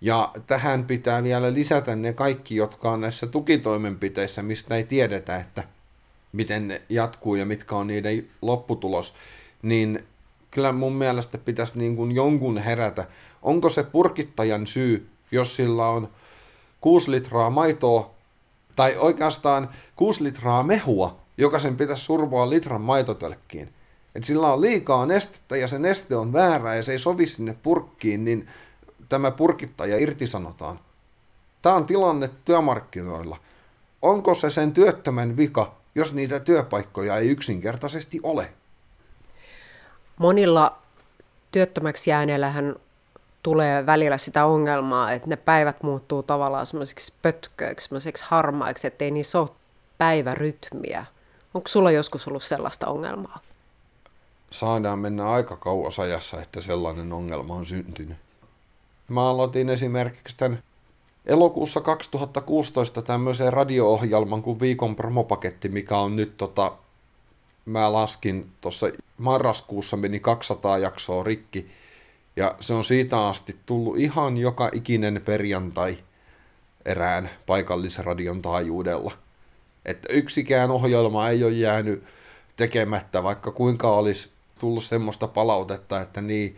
[0.00, 5.64] ja tähän pitää vielä lisätä ne kaikki, jotka on näissä tukitoimenpiteissä, mistä ei tiedetä, että
[6.32, 9.14] miten ne jatkuu ja mitkä on niiden lopputulos,
[9.62, 10.04] niin
[10.50, 13.06] kyllä mun mielestä pitäisi niin kuin jonkun herätä.
[13.42, 16.08] Onko se purkittajan syy, jos sillä on
[16.80, 18.10] 6 litraa maitoa,
[18.76, 23.74] tai oikeastaan 6 litraa mehua, joka sen pitäisi survoa litran maitotölkkiin.
[24.14, 27.56] Et sillä on liikaa nestettä ja se neste on väärä ja se ei sovi sinne
[27.62, 28.48] purkkiin, niin
[29.08, 30.80] tämä purkittaja irtisanotaan.
[31.62, 33.36] Tämä on tilanne työmarkkinoilla.
[34.02, 38.52] Onko se sen työttömän vika, jos niitä työpaikkoja ei yksinkertaisesti ole?
[40.16, 40.78] Monilla
[41.52, 42.76] työttömäksi jääneillähän
[43.42, 49.40] tulee välillä sitä ongelmaa, että ne päivät muuttuu tavallaan semmoisiksi pötköiksi, semmoisiksi harmaiksi, ettei niissä
[49.40, 49.48] ole
[49.98, 51.06] päivärytmiä.
[51.54, 53.40] Onko sulla joskus ollut sellaista ongelmaa?
[54.50, 58.16] Saadaan mennä aika kauas ajassa, että sellainen ongelma on syntynyt.
[59.08, 60.62] Mä aloitin esimerkiksi tämän
[61.26, 66.72] elokuussa 2016 tämmöisen radio-ohjelman kuin Viikon promopaketti, mikä on nyt tota,
[67.66, 71.70] mä laskin tuossa marraskuussa meni 200 jaksoa rikki,
[72.36, 75.98] ja se on siitä asti tullut ihan joka ikinen perjantai
[76.84, 79.12] erään paikallisradion taajuudella.
[79.84, 82.04] Että yksikään ohjelma ei ole jäänyt
[82.56, 86.56] tekemättä, vaikka kuinka olisi tullut semmoista palautetta, että niin,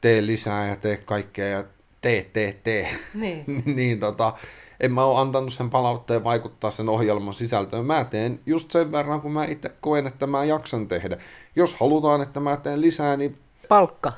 [0.00, 1.64] tee lisää ja tee kaikkea ja
[2.00, 2.88] tee, tee, tee.
[3.14, 3.44] Niin.
[3.76, 4.32] niin tota,
[4.80, 7.86] en mä ole antanut sen palautteen vaikuttaa sen ohjelman sisältöön.
[7.86, 11.16] Mä teen just sen verran, kun mä itse koen, että mä jaksan tehdä.
[11.56, 13.38] Jos halutaan, että mä teen lisää, niin...
[13.68, 14.12] Palkka.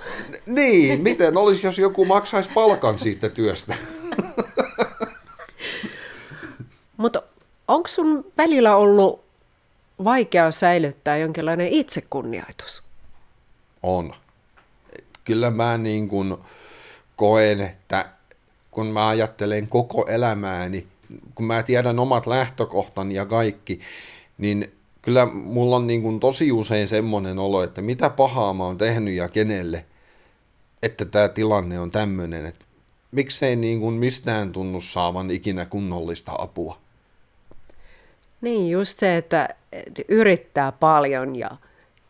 [0.46, 3.74] Niin, miten olisi, jos joku maksaisi palkan siitä työstä?
[6.96, 7.22] Mutta
[7.68, 9.24] onko sun välillä ollut
[10.04, 12.82] vaikea säilyttää jonkinlainen itsekunnioitus?
[13.82, 14.14] On.
[15.24, 16.36] Kyllä mä niin kuin
[17.16, 18.08] koen, että
[18.70, 20.86] kun mä ajattelen koko elämääni,
[21.34, 23.80] kun mä tiedän omat lähtökohtani ja kaikki,
[24.38, 24.75] niin
[25.06, 29.14] kyllä mulla on niin kuin tosi usein semmoinen olo, että mitä pahaa mä oon tehnyt
[29.14, 29.84] ja kenelle,
[30.82, 32.64] että tämä tilanne on tämmöinen, että
[33.12, 36.78] miksei niin kuin mistään tunnu saavan ikinä kunnollista apua.
[38.40, 39.48] Niin, just se, että
[40.08, 41.50] yrittää paljon ja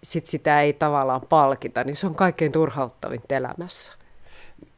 [0.03, 3.93] sit sitä ei tavallaan palkita, niin se on kaikkein turhauttavin elämässä.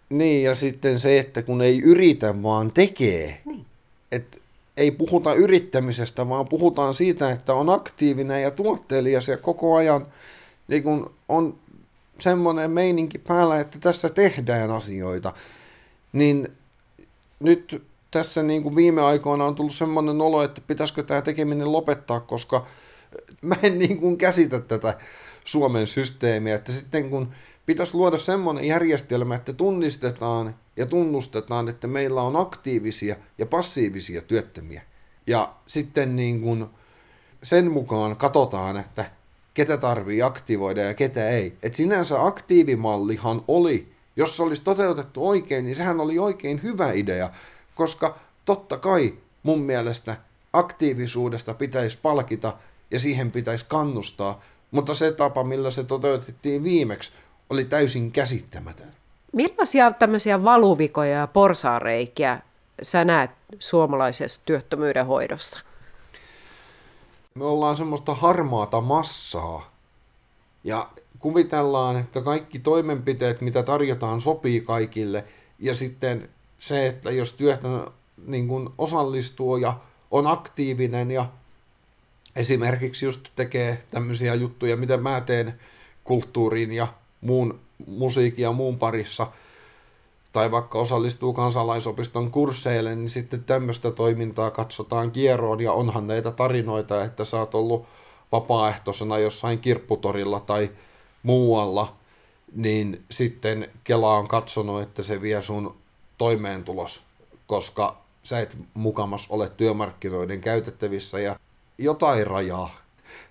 [0.09, 3.40] Niin, ja sitten se, että kun ei yritä, vaan tekee.
[3.44, 3.66] Niin.
[4.12, 4.42] Et
[4.78, 10.06] ei puhuta yrittämisestä, vaan puhutaan siitä, että on aktiivinen ja tuottelias ja koko ajan
[10.68, 11.58] niin kun on
[12.18, 15.32] semmoinen meininki päällä, että tässä tehdään asioita.
[16.12, 16.48] Niin
[17.40, 22.20] nyt tässä niin kuin viime aikoina on tullut semmoinen olo, että pitäisikö tämä tekeminen lopettaa,
[22.20, 22.66] koska
[23.42, 24.98] mä en niin kuin käsitä tätä
[25.44, 27.32] Suomen systeemiä, että sitten kun
[27.66, 34.82] pitäisi luoda semmoinen järjestelmä, että tunnistetaan ja tunnustetaan, että meillä on aktiivisia ja passiivisia työttömiä.
[35.26, 36.66] Ja sitten niin kuin
[37.42, 39.10] sen mukaan katsotaan, että
[39.54, 41.56] ketä tarvii aktivoida ja ketä ei.
[41.62, 47.30] Et sinänsä aktiivimallihan oli, jos se olisi toteutettu oikein, niin sehän oli oikein hyvä idea,
[47.74, 50.16] koska totta kai mun mielestä
[50.52, 52.56] aktiivisuudesta pitäisi palkita
[52.90, 57.12] ja siihen pitäisi kannustaa, mutta se tapa, millä se toteutettiin viimeksi,
[57.50, 58.92] oli täysin käsittämätön.
[59.38, 62.40] Millaisia tämmöisiä valuvikoja ja porsaareikiä
[62.83, 65.59] sä näet suomalaisessa työttömyyden hoidossa?
[67.35, 69.72] Me ollaan semmoista harmaata massaa.
[70.64, 75.24] Ja kuvitellaan, että kaikki toimenpiteet, mitä tarjotaan, sopii kaikille.
[75.59, 77.87] Ja sitten se, että jos työtön
[78.27, 79.74] niin kuin osallistuu ja
[80.11, 81.27] on aktiivinen ja
[82.37, 85.61] esimerkiksi just tekee tämmöisiä juttuja, mitä mä teen
[86.05, 86.87] kulttuuriin ja
[87.20, 89.26] muun musiikin ja muun parissa,
[90.32, 97.04] tai vaikka osallistuu kansalaisopiston kursseille, niin sitten tämmöistä toimintaa katsotaan kierroon, ja onhan näitä tarinoita,
[97.04, 97.86] että sä oot ollut
[98.32, 100.70] vapaaehtoisena jossain kirpputorilla tai
[101.22, 101.96] muualla,
[102.54, 105.76] niin sitten Kela on katsonut, että se vie sun
[106.18, 107.02] toimeentulos,
[107.46, 111.36] koska sä et mukamas ole työmarkkinoiden käytettävissä ja
[111.78, 112.76] jotain rajaa.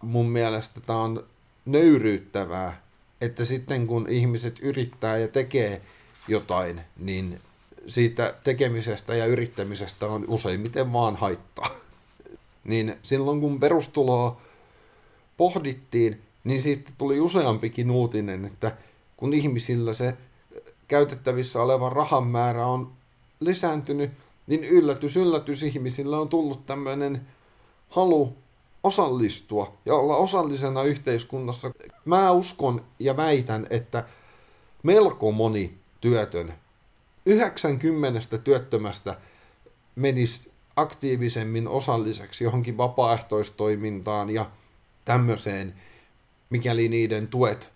[0.01, 1.23] Mun mielestä tämä on
[1.65, 2.81] nöyryyttävää,
[3.21, 5.81] että sitten kun ihmiset yrittää ja tekee
[6.27, 7.41] jotain, niin
[7.87, 11.69] siitä tekemisestä ja yrittämisestä on useimmiten vaan haittaa.
[12.63, 14.41] Niin silloin kun perustuloa
[15.37, 18.77] pohdittiin, niin siitä tuli useampikin uutinen, että
[19.17, 20.13] kun ihmisillä se
[20.87, 22.91] käytettävissä oleva rahan määrä on
[23.39, 24.11] lisääntynyt,
[24.47, 27.27] niin yllätys, yllätys ihmisillä on tullut tämmöinen
[27.89, 28.37] halu
[28.87, 31.71] osallistua ja olla osallisena yhteiskunnassa.
[32.05, 34.03] Mä uskon ja väitän, että
[34.83, 36.53] melko moni työtön,
[37.25, 39.17] 90 työttömästä
[39.95, 44.51] menisi aktiivisemmin osalliseksi johonkin vapaaehtoistoimintaan ja
[45.05, 45.73] tämmöiseen,
[46.49, 47.73] mikäli niiden tuet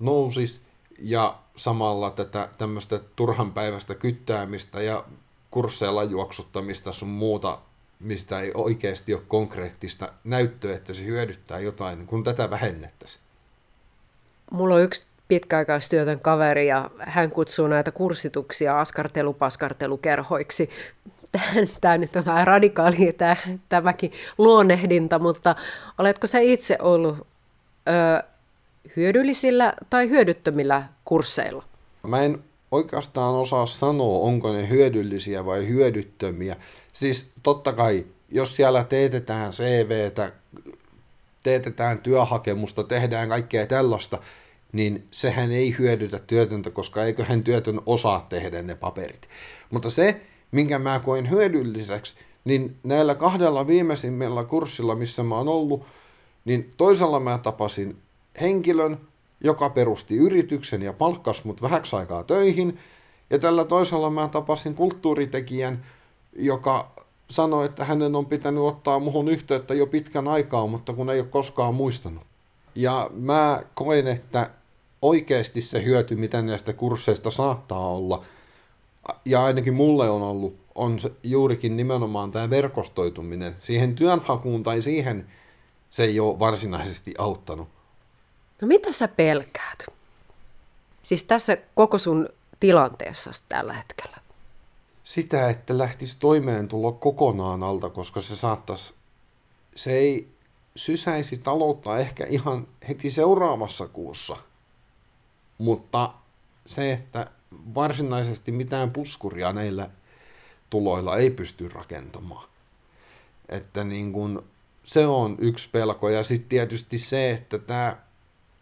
[0.00, 0.62] nousis
[0.98, 5.04] ja samalla tätä tämmöistä turhan päivästä kyttäämistä ja
[5.50, 7.58] kursseilla juoksuttamista sun muuta,
[8.00, 13.22] mistä ei oikeasti ole konkreettista näyttöä, että se hyödyttää jotain, kun tätä vähennettäisiin.
[14.50, 20.70] Mulla on yksi pitkäaikaistyötön kaveri ja hän kutsuu näitä kurssituksia askartelupaskartelukerhoiksi.
[21.80, 23.36] Tämä nyt on vähän radikaali tämä,
[23.68, 25.56] tämäkin luonnehdinta, mutta
[25.98, 28.22] oletko sä itse ollut ö,
[28.96, 31.64] hyödyllisillä tai hyödyttömillä kursseilla?
[32.06, 36.56] Mä en oikeastaan osaa sanoa, onko ne hyödyllisiä vai hyödyttömiä.
[36.92, 40.32] Siis totta kai, jos siellä teetetään CVtä,
[41.42, 44.18] teetetään työhakemusta, tehdään kaikkea tällaista,
[44.72, 49.28] niin sehän ei hyödytä työtöntä, koska eiköhän työtön osaa tehdä ne paperit.
[49.70, 55.86] Mutta se, minkä mä koin hyödylliseksi, niin näillä kahdella viimeisimmällä kurssilla, missä mä oon ollut,
[56.44, 57.96] niin toisella mä tapasin
[58.40, 58.98] henkilön,
[59.40, 62.78] joka perusti yrityksen ja palkkasi mut vähäksi aikaa töihin,
[63.30, 65.84] ja tällä toisella mä tapasin kulttuuritekijän,
[66.36, 66.92] joka
[67.30, 71.28] sanoi, että hänen on pitänyt ottaa muhun yhteyttä jo pitkän aikaa, mutta kun ei ole
[71.28, 72.22] koskaan muistanut.
[72.74, 74.50] Ja mä koen, että
[75.02, 78.24] oikeasti se hyöty, mitä näistä kursseista saattaa olla,
[79.24, 83.56] ja ainakin mulle on ollut, on juurikin nimenomaan tämä verkostoituminen.
[83.58, 85.26] Siihen työnhakuun tai siihen
[85.90, 87.68] se ei ole varsinaisesti auttanut.
[88.60, 89.86] No mitä sä pelkäät?
[91.02, 92.28] Siis tässä koko sun
[92.60, 94.16] tilanteessa tällä hetkellä.
[95.04, 98.94] Sitä, että lähtisi toimeentulo kokonaan alta, koska se saattaisi,
[99.76, 100.28] se ei
[100.76, 104.36] sysäisi taloutta ehkä ihan heti seuraavassa kuussa–
[105.60, 106.12] mutta
[106.66, 107.26] se, että
[107.74, 109.90] varsinaisesti mitään puskuria näillä
[110.70, 112.48] tuloilla ei pysty rakentamaan.
[113.48, 114.44] Että niin kun,
[114.84, 116.08] se on yksi pelko.
[116.08, 117.96] Ja sitten tietysti se, että tämä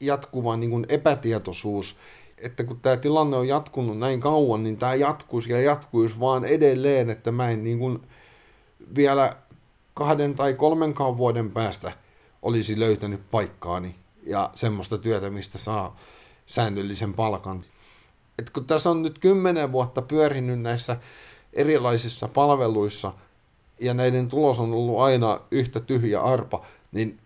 [0.01, 1.97] jatkuva niin kun epätietoisuus,
[2.39, 7.11] että kun tämä tilanne on jatkunut näin kauan, niin tämä jatkuisi ja jatkuisi vaan edelleen,
[7.11, 8.03] että mä en niin kun
[8.95, 9.33] vielä
[9.95, 11.93] kahden tai kolmenkaan vuoden päästä
[12.43, 13.95] olisi löytänyt paikkaani
[14.27, 15.97] ja semmoista työtä, mistä saa
[16.47, 17.65] säännöllisen palkan.
[18.39, 20.97] Et kun tässä on nyt kymmenen vuotta pyörinyt näissä
[21.53, 23.13] erilaisissa palveluissa
[23.81, 27.19] ja näiden tulos on ollut aina yhtä tyhjä arpa, niin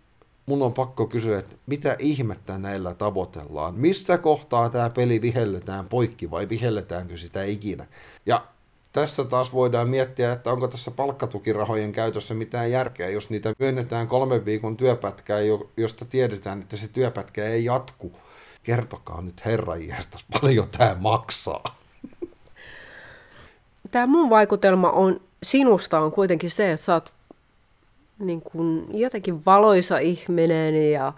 [0.45, 3.75] mun on pakko kysyä, että mitä ihmettä näillä tavoitellaan?
[3.75, 7.85] Missä kohtaa tämä peli vihelletään poikki vai vihelletäänkö sitä ikinä?
[8.25, 8.47] Ja
[8.93, 14.45] tässä taas voidaan miettiä, että onko tässä palkkatukirahojen käytössä mitään järkeä, jos niitä myönnetään kolmen
[14.45, 15.39] viikon työpätkää,
[15.77, 18.11] josta tiedetään, että se työpätkä ei jatku
[18.63, 19.73] kertokaa nyt herra
[20.41, 21.63] paljon tämä maksaa.
[23.91, 27.13] Tämä mun vaikutelma on sinusta on kuitenkin se, että sä oot
[28.19, 31.13] niin kuin jotenkin valoisa ihminen ja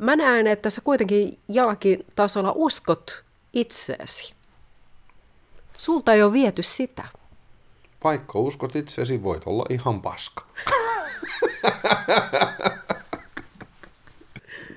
[0.00, 4.34] mä näen, että sä kuitenkin jollakin tasolla uskot itseesi.
[5.78, 7.04] Sulta ei ole viety sitä.
[8.04, 10.44] Vaikka uskot itseesi, voit olla ihan paska.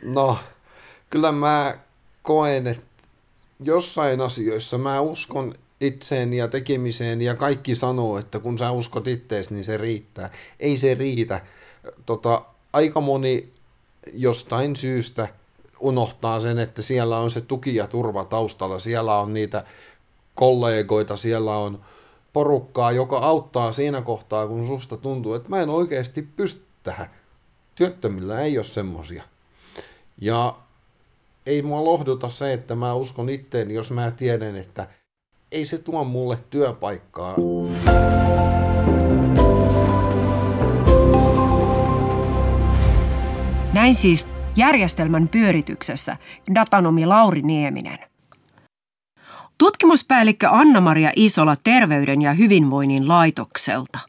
[0.04, 0.38] no,
[1.10, 1.78] kyllä mä
[2.22, 2.84] koen, että
[3.60, 9.52] jossain asioissa mä uskon itseeni ja tekemiseen ja kaikki sanoo, että kun sä uskot ittees,
[9.52, 10.30] niin se riittää.
[10.60, 11.42] Ei se riitä.
[12.06, 12.42] Tota,
[12.74, 13.54] aika moni
[14.14, 15.28] jostain syystä
[15.80, 19.64] unohtaa sen, että siellä on se tuki ja turva taustalla, siellä on niitä
[20.36, 21.82] kollegoita, siellä on
[22.34, 27.10] porukkaa, joka auttaa siinä kohtaa, kun susta tuntuu, että mä en oikeasti pysty tähän.
[27.76, 29.24] Työttömillä ei ole semmosia.
[30.22, 30.56] Ja
[31.46, 34.88] ei mua lohduta se, että mä uskon itteen, jos mä tiedän, että
[35.52, 37.36] ei se tuo mulle työpaikkaa.
[43.74, 46.18] Näin siis järjestelmän pyörityksessä
[46.56, 48.00] datanomi Lauri Nieminen.
[49.58, 54.00] Tutkimuspäällikkö Anna-Maria Isola Terveyden ja hyvinvoinnin laitokselta.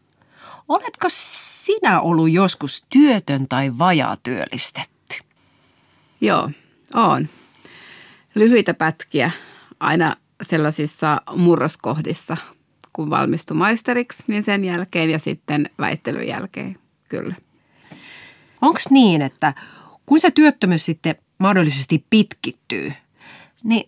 [0.69, 5.17] Oletko sinä ollut joskus työtön tai vajaatyöllistetty?
[6.21, 6.51] Joo,
[6.95, 7.29] on.
[8.35, 9.31] Lyhyitä pätkiä
[9.81, 12.37] aina sellaisissa murroskohdissa,
[12.93, 16.77] kun valmistui maisteriksi, niin sen jälkeen ja sitten väittelyn jälkeen,
[17.09, 17.35] kyllä.
[18.61, 19.55] Onko niin, että
[20.07, 22.93] kun se työttömyys sitten mahdollisesti pitkittyy,
[23.65, 23.85] niin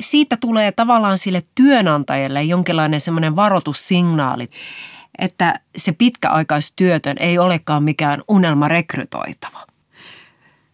[0.00, 4.48] siitä tulee tavallaan sille työnantajalle jonkinlainen semmoinen varoitussignaali,
[5.18, 9.67] että se pitkäaikaistyötön ei olekaan mikään unelma rekrytoitava.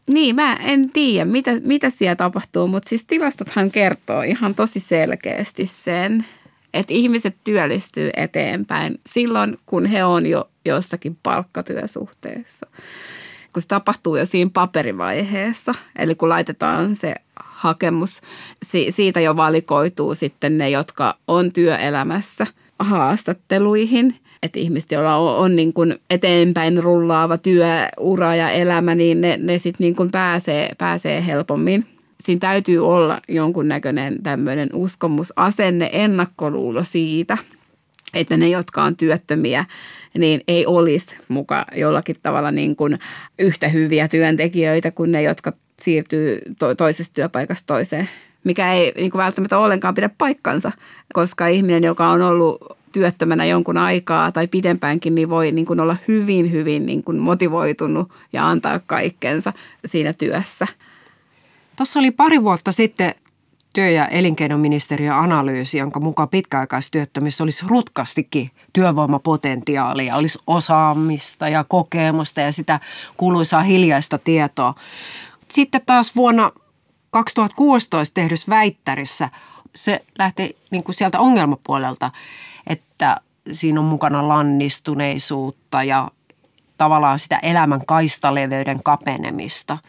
[0.06, 5.66] Niin, mä en tiedä, mitä, mitä siellä tapahtuu, mutta siis tilastothan kertoo ihan tosi selkeästi
[5.66, 6.26] sen,
[6.74, 12.66] että ihmiset työllistyy eteenpäin silloin, kun he on jo jossakin palkkatyösuhteessa.
[13.52, 18.20] Kun se tapahtuu jo siinä paperivaiheessa, eli kun laitetaan se hakemus.
[18.62, 22.46] Si- siitä jo valikoituu sitten ne, jotka on työelämässä
[22.78, 24.20] haastatteluihin.
[24.44, 29.58] Että ihmiset, joilla on, on niin kuin eteenpäin rullaava työura ja elämä, niin ne, ne
[29.58, 31.86] sitten niin pääsee, pääsee helpommin.
[32.20, 37.38] Siinä täytyy olla jonkunnäköinen tämmöinen uskomusasenne, ennakkoluulo siitä,
[38.14, 39.64] että ne, jotka on työttömiä,
[40.18, 42.98] niin ei olisi muka jollakin tavalla niin kuin
[43.38, 48.08] yhtä hyviä työntekijöitä kuin ne, jotka siirtyy to- toisesta työpaikasta toiseen,
[48.44, 50.72] mikä ei niin kuin välttämättä ollenkaan pidä paikkansa,
[51.14, 55.96] koska ihminen, joka on ollut työttömänä jonkun aikaa tai pidempäänkin, niin voi niin kuin olla
[56.08, 59.52] hyvin, hyvin niin kuin motivoitunut ja antaa kaikkensa
[59.84, 60.66] siinä työssä.
[61.76, 63.14] Tuossa oli pari vuotta sitten
[63.72, 72.52] työ- ja elinkeinoministeriön analyysi, jonka mukaan pitkäaikaistyöttömissä olisi rutkastikin työvoimapotentiaalia, olisi osaamista ja kokemusta ja
[72.52, 72.80] sitä
[73.16, 74.74] kuuluisaa hiljaista tietoa.
[75.48, 76.52] Sitten taas vuonna
[77.10, 79.28] 2016 tehdyssä väittärissä
[79.74, 82.10] se lähti niin kuin sieltä ongelmapuolelta,
[82.66, 83.20] että
[83.52, 86.08] siinä on mukana lannistuneisuutta ja
[86.78, 89.78] tavallaan sitä elämän kaistaleveyden kapenemista–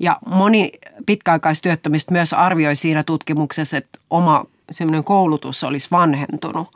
[0.00, 0.72] ja moni
[1.06, 6.68] pitkäaikaistyöttömistä myös arvioi siinä tutkimuksessa, että oma semmoinen koulutus olisi vanhentunut.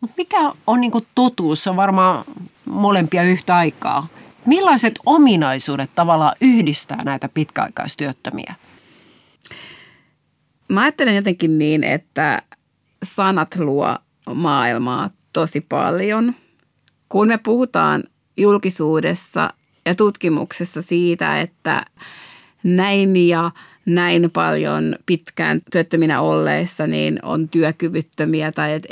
[0.00, 1.64] Mutta mikä on niin totuus?
[1.64, 2.24] Se on varmaan
[2.64, 4.06] molempia yhtä aikaa.
[4.46, 8.54] Millaiset ominaisuudet tavallaan yhdistää näitä pitkäaikaistyöttömiä?
[10.68, 12.42] Mä ajattelen jotenkin niin, että
[13.04, 13.96] sanat luo
[14.34, 16.34] maailmaa tosi paljon.
[17.08, 18.04] Kun me puhutaan
[18.36, 19.54] julkisuudessa
[19.86, 21.84] ja tutkimuksessa siitä, että
[22.64, 23.50] näin ja
[23.86, 28.86] näin paljon pitkään työttöminä olleissa niin on työkyvyttömiä tai et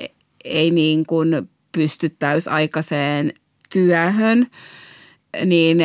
[0.44, 3.32] ei niin kuin pysty täysaikaiseen
[3.72, 4.46] työhön,
[5.44, 5.78] niin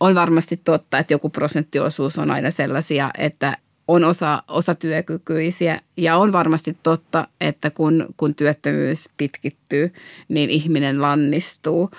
[0.00, 3.58] on varmasti totta, että joku prosenttiosuus on aina sellaisia, että
[3.88, 9.92] on osa, osatyökykyisiä ja on varmasti totta, että kun, kun työttömyys pitkittyy,
[10.28, 11.90] niin ihminen lannistuu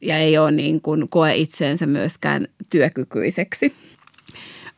[0.00, 3.74] ja ei ole niin kuin koe itseensä myöskään työkykyiseksi.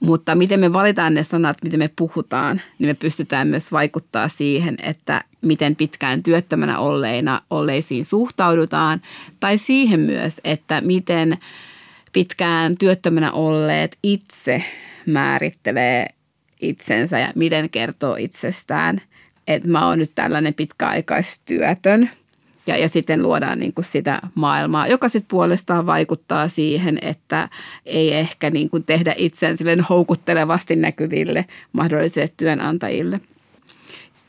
[0.01, 4.77] Mutta miten me valitaan ne sanat, miten me puhutaan, niin me pystytään myös vaikuttaa siihen,
[4.83, 9.03] että miten pitkään työttömänä olleina olleisiin suhtaudutaan.
[9.41, 11.39] Tai siihen myös, että miten
[12.13, 14.65] pitkään työttömänä olleet itse
[15.07, 16.09] määrittelee
[16.63, 19.03] itsensä ja miten kertoo itsestään,
[19.47, 22.11] että mä oon nyt tällainen pitkäaikaistyötön–
[22.67, 27.49] ja, ja sitten luodaan niin kuin sitä maailmaa, joka sitten puolestaan vaikuttaa siihen, että
[27.87, 33.21] ei ehkä niin kuin tehdä itseään houkuttelevasti näkyville mahdollisille työnantajille.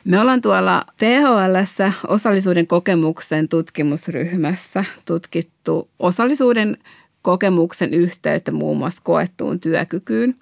[0.06, 6.78] Me ollaan tuolla THLssä osallisuuden kokemuksen tutkimusryhmässä tutkittu osallisuuden
[7.24, 10.36] kokemuksen yhteyttä muun muassa koettuun työkykyyn.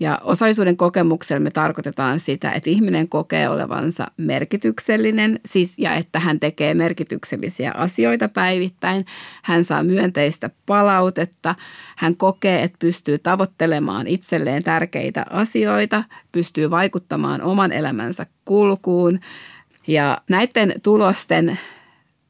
[0.00, 6.40] Ja osallisuuden kokemuksella me tarkoitetaan sitä, että ihminen kokee olevansa merkityksellinen siis, ja että hän
[6.40, 9.06] tekee merkityksellisiä asioita päivittäin.
[9.42, 11.54] Hän saa myönteistä palautetta.
[11.96, 19.18] Hän kokee, että pystyy tavoittelemaan itselleen tärkeitä asioita, pystyy vaikuttamaan oman elämänsä kulkuun.
[19.86, 21.58] Ja näiden tulosten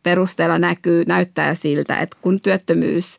[0.03, 3.19] perusteella näkyy, näyttää siltä, että kun työttömyys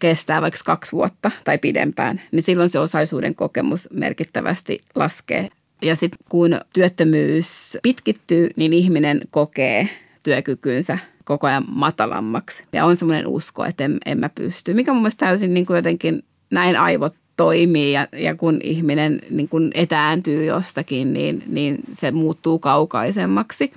[0.00, 5.48] kestää vaikka kaksi vuotta tai pidempään, niin silloin se osallisuuden kokemus merkittävästi laskee.
[5.82, 9.88] Ja sitten kun työttömyys pitkittyy, niin ihminen kokee
[10.22, 12.64] työkykynsä koko ajan matalammaksi.
[12.72, 15.76] Ja on semmoinen usko, että en, en mä pysty, mikä mun mielestä täysin niin kuin
[15.76, 22.10] jotenkin näin aivot toimii ja, ja kun ihminen niin kun etääntyy jostakin, niin, niin se
[22.10, 23.72] muuttuu kaukaisemmaksi.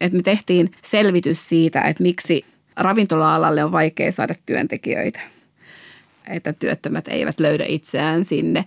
[0.00, 2.44] Et me tehtiin selvitys siitä, että miksi
[2.80, 5.20] ravintola-alalle on vaikea saada työntekijöitä.
[6.28, 8.64] Että työttömät eivät löydä itseään sinne,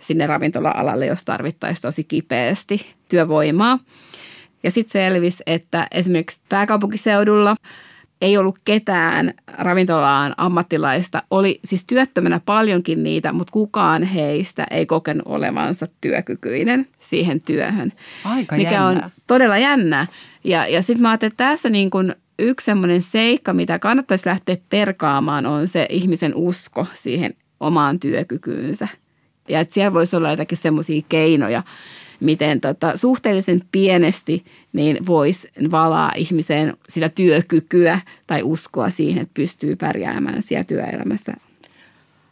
[0.00, 3.78] sinne ravintola-alalle, jos tarvittaisiin tosi kipeästi työvoimaa.
[4.62, 7.56] Ja sitten selvisi, että esimerkiksi pääkaupunkiseudulla
[8.22, 11.22] ei ollut ketään ravintolaan ammattilaista.
[11.30, 17.92] Oli siis työttömänä paljonkin niitä, mutta kukaan heistä ei kokenut olevansa työkykyinen siihen työhön.
[18.24, 18.86] Aika mikä jännä.
[18.86, 20.06] on todella jännä.
[20.44, 24.56] Ja, ja sitten mä ajattelin, että tässä niin kun yksi semmoinen seikka, mitä kannattaisi lähteä
[24.68, 28.88] perkaamaan, on se ihmisen usko siihen omaan työkykyynsä.
[29.48, 31.62] Ja että siellä voisi olla jotakin semmoisia keinoja,
[32.20, 39.76] miten tota, suhteellisen pienesti niin voisi valaa ihmiseen sitä työkykyä tai uskoa siihen, että pystyy
[39.76, 41.34] pärjäämään siellä työelämässä.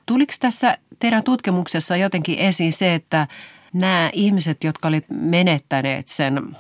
[0.07, 3.27] Tuliko tässä teidän tutkimuksessa jotenkin esiin se, että
[3.73, 6.57] nämä ihmiset, jotka olivat menettäneet sen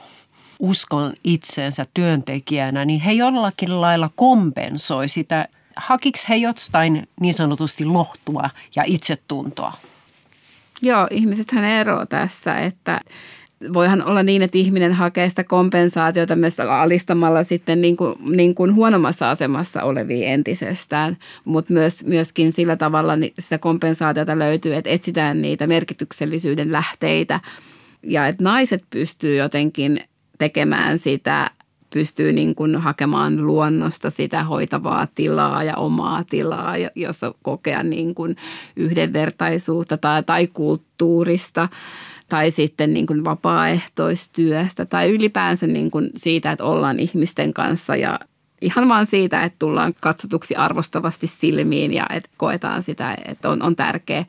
[0.60, 5.48] uskon itseensä työntekijänä, niin he jollakin lailla kompensoi sitä.
[5.76, 9.72] Hakiks he jostain niin sanotusti lohtua ja itsetuntoa?
[10.82, 13.00] Joo, ihmisethän ero tässä, että
[13.72, 18.74] voihan olla niin, että ihminen hakee sitä kompensaatiota myös alistamalla sitten niin kuin, niin kuin
[18.74, 25.66] huonommassa asemassa olevia entisestään, mutta myös, myöskin sillä tavalla sitä kompensaatiota löytyy, että etsitään niitä
[25.66, 27.40] merkityksellisyyden lähteitä
[28.02, 30.00] ja että naiset pystyy jotenkin
[30.40, 31.50] tekemään sitä
[31.94, 38.36] pystyy niin kuin hakemaan luonnosta sitä hoitavaa tilaa ja omaa tilaa, jossa kokea niin kuin
[38.76, 41.68] yhdenvertaisuutta tai, tai kulttuurista
[42.28, 48.18] tai sitten niin kuin vapaaehtoistyöstä tai ylipäänsä niin kuin siitä, että ollaan ihmisten kanssa ja
[48.60, 53.76] ihan vaan siitä, että tullaan katsotuksi arvostavasti silmiin ja että koetaan sitä, että on, on
[53.76, 54.24] tärkeä,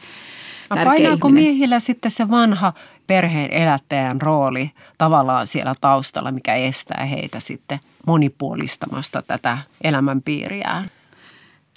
[0.70, 1.44] tärkeä Painaako ihminen.
[1.44, 2.74] miehillä sitten se vanha
[3.12, 10.90] perheen elättäjän rooli tavallaan siellä taustalla, mikä estää heitä sitten monipuolistamasta tätä elämänpiiriään?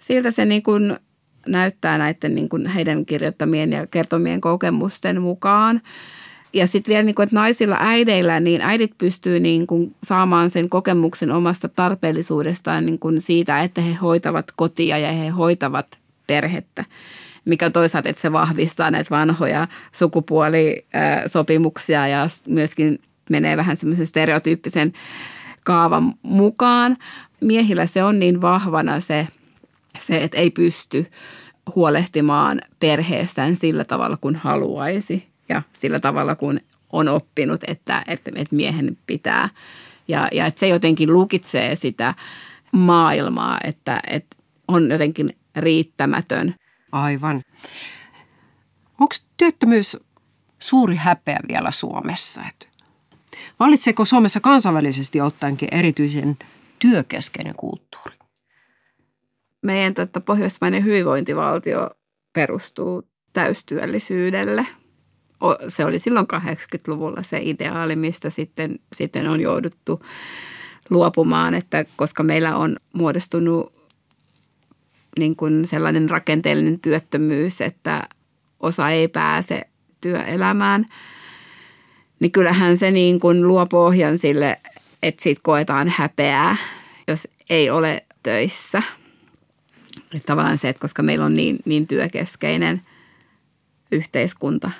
[0.00, 0.96] Siltä se niin kuin
[1.46, 5.80] näyttää näiden niin kuin heidän kirjoittamien ja kertomien kokemusten mukaan.
[6.52, 10.68] Ja sitten vielä, niin kuin, että naisilla äideillä, niin äidit pystyy niin kuin saamaan sen
[10.68, 16.84] kokemuksen omasta tarpeellisuudestaan niin kuin siitä, että he hoitavat kotia ja he hoitavat perhettä
[17.44, 22.98] mikä toisaalta, että se vahvistaa näitä vanhoja sukupuolisopimuksia ja myöskin
[23.30, 24.92] menee vähän semmoisen stereotyyppisen
[25.64, 26.96] kaavan mukaan.
[27.40, 29.28] Miehillä se on niin vahvana se,
[29.98, 31.06] se että ei pysty
[31.74, 36.60] huolehtimaan perheestään sillä tavalla kuin haluaisi ja sillä tavalla kuin
[36.92, 39.48] on oppinut, että, että, että miehen pitää.
[40.08, 42.14] Ja, ja että se jotenkin lukitsee sitä
[42.72, 44.36] maailmaa, että, että
[44.68, 46.54] on jotenkin riittämätön
[46.94, 47.42] Aivan.
[49.00, 49.96] Onko työttömyys
[50.58, 52.42] suuri häpeä vielä Suomessa?
[52.48, 52.68] Et
[53.60, 56.36] valitseeko Suomessa kansainvälisesti ottaenkin erityisen
[56.78, 58.16] työkeskeinen kulttuuri?
[59.62, 61.90] Meidän totta, pohjoismainen hyvinvointivaltio
[62.32, 64.66] perustuu täystyöllisyydelle.
[65.68, 70.02] Se oli silloin 80-luvulla se ideaali, mistä sitten, sitten on jouduttu
[70.90, 73.83] luopumaan, että koska meillä on muodostunut
[75.18, 78.08] niin kuin sellainen rakenteellinen työttömyys, että
[78.60, 79.62] osa ei pääse
[80.00, 80.86] työelämään,
[82.20, 84.60] niin kyllähän se niin kuin luo pohjan sille,
[85.02, 86.56] että siitä koetaan häpeää,
[87.08, 88.82] jos ei ole töissä.
[90.12, 92.82] Eli tavallaan se, että koska meillä on niin, niin työkeskeinen
[93.92, 94.70] yhteiskunta.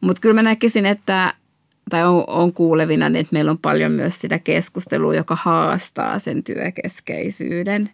[0.00, 1.34] Mutta kyllä mä näkisin, että
[1.90, 7.90] tai on, on kuulevina, että meillä on paljon myös sitä keskustelua, joka haastaa sen työkeskeisyyden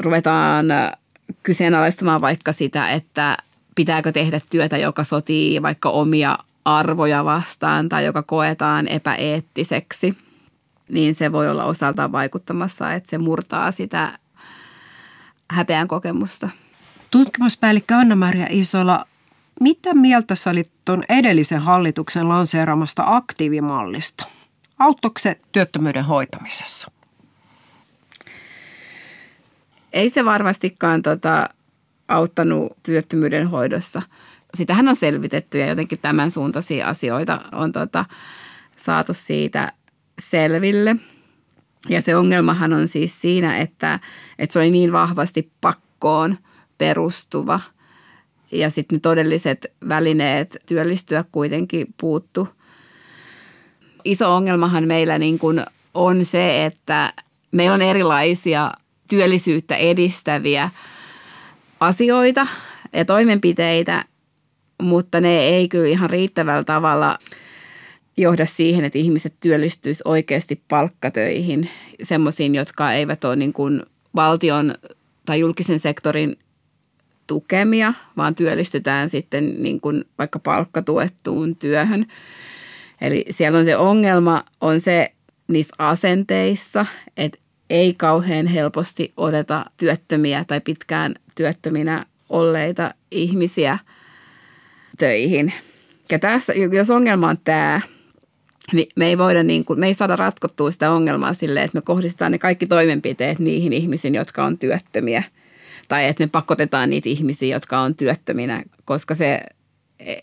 [0.00, 0.92] ruvetaan äh,
[1.42, 3.36] kyseenalaistamaan vaikka sitä, että
[3.74, 10.16] pitääkö tehdä työtä, joka sotii vaikka omia arvoja vastaan tai joka koetaan epäeettiseksi,
[10.88, 14.18] niin se voi olla osaltaan vaikuttamassa, että se murtaa sitä
[15.50, 16.48] häpeän kokemusta.
[17.10, 19.04] Tutkimuspäällikkö Anna-Maria Isola,
[19.60, 24.24] mitä mieltä sä olit tuon edellisen hallituksen lanseeramasta aktiivimallista?
[24.78, 26.90] Auttoiko se työttömyyden hoitamisessa?
[29.98, 31.48] Ei se varmastikaan tota,
[32.08, 34.02] auttanut työttömyyden hoidossa.
[34.54, 38.04] Sitähän on selvitetty ja jotenkin tämän suuntaisia asioita on tota,
[38.76, 39.72] saatu siitä
[40.18, 40.96] selville.
[41.88, 44.00] Ja se ongelmahan on siis siinä, että,
[44.38, 46.38] että se oli niin vahvasti pakkoon
[46.78, 47.60] perustuva
[48.52, 52.48] ja sitten ne todelliset välineet työllistyä kuitenkin puuttu.
[54.04, 57.12] Iso ongelmahan meillä niin kuin on se, että
[57.52, 58.72] meillä on erilaisia
[59.08, 60.70] työllisyyttä edistäviä
[61.80, 62.46] asioita
[62.92, 64.04] ja toimenpiteitä,
[64.82, 67.18] mutta ne ei kyllä ihan riittävällä tavalla
[68.16, 71.70] johda siihen, että ihmiset työllistyisivät oikeasti palkkatöihin,
[72.02, 73.82] semmoisiin, jotka eivät ole niin kuin
[74.14, 74.74] valtion
[75.24, 76.36] tai julkisen sektorin
[77.26, 82.06] tukemia, vaan työllistytään sitten niin kuin vaikka palkkatuettuun työhön.
[83.00, 85.12] Eli siellä on se ongelma, on se
[85.48, 86.86] niissä asenteissa,
[87.16, 87.38] että
[87.70, 93.78] ei kauhean helposti oteta työttömiä tai pitkään työttöminä olleita ihmisiä
[94.98, 95.52] töihin.
[96.10, 97.80] Ja tässä, jos ongelma on tämä,
[98.72, 101.82] niin me ei voida niin kuin, me ei saada ratkottua sitä ongelmaa silleen, että me
[101.82, 105.22] kohdistetaan ne kaikki toimenpiteet niihin ihmisiin, jotka on työttömiä.
[105.88, 109.40] Tai että me pakotetaan niitä ihmisiä, jotka on työttöminä, koska se,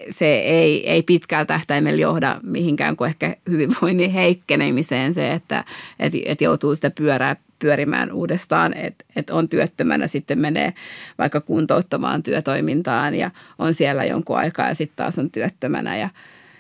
[0.10, 5.64] se ei, ei pitkällä tähtäimellä johda mihinkään kuin ehkä hyvinvoinnin heikkenemiseen se, että
[6.00, 10.74] että että joutuu sitä pyörää pyörimään uudestaan, että et on työttömänä, sitten menee
[11.18, 16.10] vaikka kuntouttamaan työtoimintaan ja on siellä jonkun aikaa ja sitten taas on työttömänä ja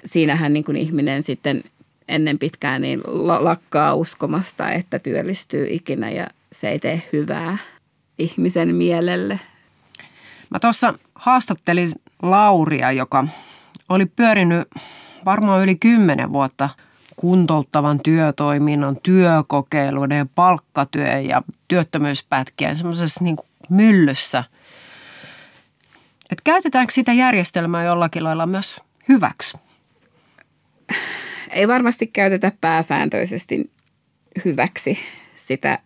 [0.05, 1.63] siinähän niin kuin ihminen sitten
[2.07, 3.01] ennen pitkään niin
[3.39, 7.57] lakkaa uskomasta, että työllistyy ikinä ja se ei tee hyvää
[8.18, 9.39] ihmisen mielelle.
[10.49, 11.89] Mä tuossa haastattelin
[12.22, 13.28] Lauria, joka
[13.89, 14.68] oli pyörinyt
[15.26, 16.70] varmaan yli kymmenen vuotta
[17.16, 23.38] kuntouttavan työtoiminnan, työkokeiluiden, palkkatyön ja työttömyyspätkien semmoisessa niin
[23.70, 24.43] myllyssä.
[26.32, 29.57] Et käytetäänkö sitä järjestelmää jollakin lailla myös hyväksi?
[31.49, 33.72] Ei varmasti käytetä pääsääntöisesti
[34.45, 34.99] hyväksi
[35.36, 35.80] sitä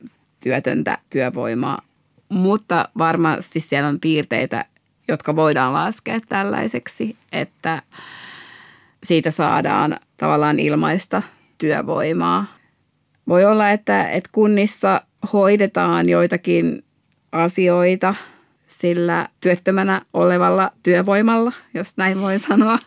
[0.44, 1.82] työtöntä työvoimaa,
[2.30, 4.66] mutta varmasti siellä on piirteitä,
[5.10, 7.82] jotka voidaan laskea tällaiseksi, että
[9.04, 11.22] siitä saadaan tavallaan ilmaista
[11.58, 12.46] työvoimaa.
[13.28, 15.02] Voi olla, että, että kunnissa
[15.34, 16.84] hoidetaan joitakin
[17.32, 18.16] asioita
[18.68, 22.80] sillä työttömänä olevalla työvoimalla, jos näin voi sanoa.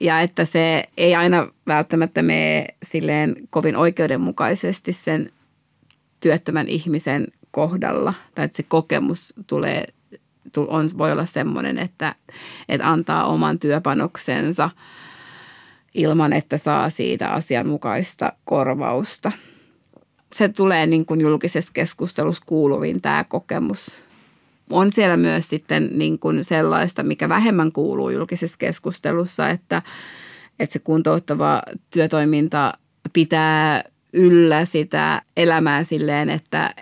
[0.00, 5.30] Ja että se ei aina välttämättä mene silleen kovin oikeudenmukaisesti sen
[6.20, 8.14] työttömän ihmisen kohdalla.
[8.34, 9.84] Tai että se kokemus tulee,
[10.56, 12.14] on, voi olla semmoinen, että,
[12.68, 14.70] että antaa oman työpanoksensa
[15.94, 19.32] ilman, että saa siitä asianmukaista korvausta.
[20.32, 24.04] Se tulee niin kuin julkisessa keskustelussa kuuluviin tämä kokemus.
[24.70, 29.82] On siellä myös sitten niin kuin sellaista, mikä vähemmän kuuluu julkisessa keskustelussa, että,
[30.58, 32.72] että se kuntouttava työtoiminta
[33.12, 36.74] pitää yllä sitä elämää silleen, että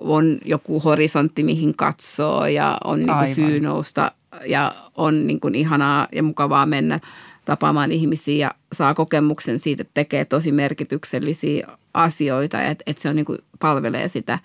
[0.00, 4.12] on joku horisontti, mihin katsoo ja on niin kuin syy nousta
[4.46, 7.00] ja on niin kuin ihanaa ja mukavaa mennä
[7.44, 13.16] tapaamaan ihmisiä ja saa kokemuksen siitä, että tekee tosi merkityksellisiä asioita että, että se on
[13.16, 14.38] niin kuin palvelee sitä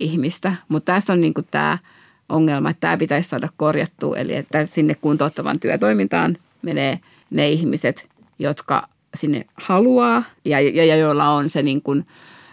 [0.00, 0.54] ihmistä.
[0.68, 1.78] Mutta tässä on niin kuin tämä
[2.28, 8.88] ongelma, että tämä pitäisi saada korjattua, eli että sinne kuntouttavan työtoimintaan menee ne ihmiset, jotka
[9.16, 12.06] sinne haluaa ja, ja, ja joilla on se niin kuin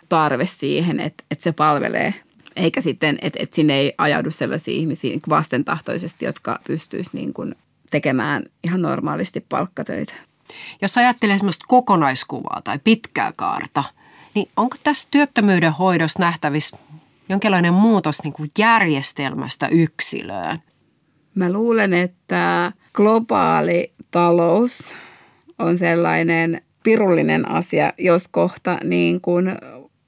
[0.09, 2.13] tarve siihen, että, että se palvelee.
[2.55, 7.55] Eikä sitten, että, että sinne ei ajaudu sellaisia ihmisiä vastentahtoisesti, jotka pystyisivät niin kuin
[7.89, 10.13] tekemään ihan normaalisti palkkatöitä.
[10.81, 13.83] Jos ajattelee semmoista kokonaiskuvaa tai pitkää kaarta,
[14.33, 16.77] niin onko tässä työttömyyden hoidossa nähtävissä
[17.29, 20.59] jonkinlainen muutos niin kuin järjestelmästä yksilöön?
[21.35, 24.93] Mä luulen, että globaali talous
[25.59, 29.45] on sellainen pirullinen asia, jos kohta niin kuin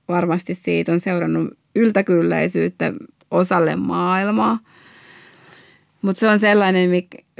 [0.08, 2.94] varmasti siitä on seurannut yltäkylläisyyttä
[3.32, 4.60] osalle maailmaa.
[6.02, 6.90] Mutta se on sellainen,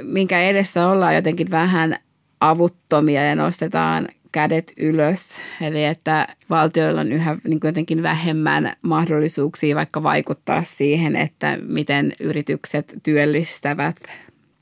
[0.02, 1.96] minkä edessä ollaan jotenkin vähän
[2.40, 5.36] avuttomia ja nostetaan kädet ylös.
[5.60, 12.94] Eli että valtioilla on yhä niin jotenkin vähemmän mahdollisuuksia vaikka vaikuttaa siihen, että miten yritykset
[13.02, 13.96] työllistävät.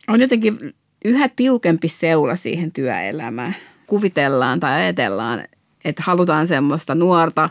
[0.08, 3.56] On jotenkin yhä tiukempi seula siihen työelämään.
[3.86, 5.44] Kuvitellaan tai ajatellaan,
[5.84, 7.50] että halutaan semmoista nuorta,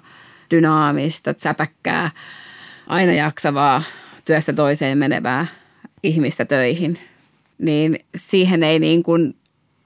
[0.52, 2.12] dynaamista, säpäkkää,
[2.88, 3.84] aina jaksavaa,
[4.26, 5.48] työstä toiseen menevää
[6.04, 7.00] ihmistä töihin.
[7.58, 9.36] Niin siihen ei niin kuin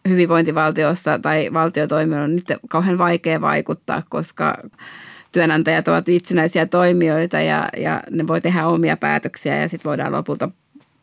[0.10, 4.58] hyvinvointivaltiossa tai valtiotoimijoilla on nyt kauhean vaikea vaikuttaa, koska
[5.32, 10.50] työnantajat ovat itsenäisiä toimijoita ja, ja ne voi tehdä omia päätöksiä ja sitten voidaan lopulta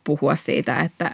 [0.03, 1.11] puhua siitä, että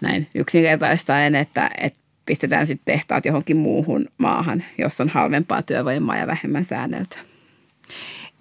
[0.00, 6.26] näin yksinkertaistaen, että, että pistetään sitten tehtaat johonkin muuhun maahan, jos on halvempaa työvoimaa ja
[6.26, 7.35] vähemmän säänneltyä.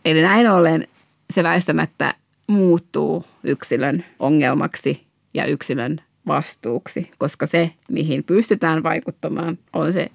[0.06, 0.88] Eli näin ollen
[1.30, 2.16] se väistämättä
[2.48, 10.12] muuttuu yksilön ongelmaksi ja yksilön vastuuksi, koska se, mihin pystytään vaikuttamaan, on se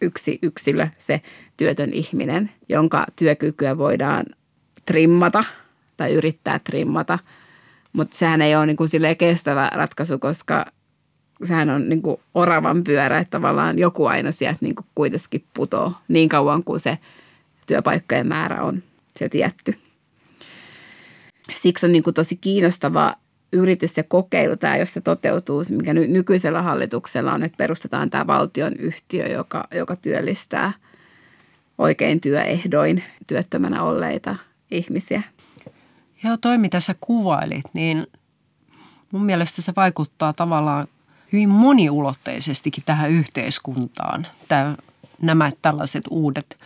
[0.00, 1.20] yksi yksilö, se
[1.56, 4.26] työtön ihminen, jonka työkykyä voidaan
[4.84, 5.44] trimmata
[5.96, 7.18] tai yrittää trimmata.
[7.92, 10.64] Mutta sehän ei ole niin kestävä ratkaisu, koska
[11.44, 12.02] sehän on niin
[12.34, 16.98] oravan pyörä, että tavallaan joku aina sieltä niin kuitenkin putoo niin kauan kuin se
[17.68, 18.82] työpaikkojen määrä on
[19.16, 19.78] se tietty.
[21.54, 23.14] Siksi on niin kuin tosi kiinnostava
[23.52, 28.76] yritys ja kokeilu tämä, jos se toteutuu, mikä nykyisellä hallituksella on, että perustetaan tämä valtion
[28.76, 30.72] yhtiö, joka, joka työllistää
[31.78, 34.36] oikein työehdoin työttömänä olleita
[34.70, 35.22] ihmisiä.
[36.24, 38.06] Joo, toi mitä sä kuvailit, niin
[39.10, 40.86] mun mielestä se vaikuttaa tavallaan
[41.32, 44.26] hyvin moniulotteisestikin tähän yhteiskuntaan.
[44.48, 44.76] Tämä,
[45.22, 46.58] nämä tällaiset uudet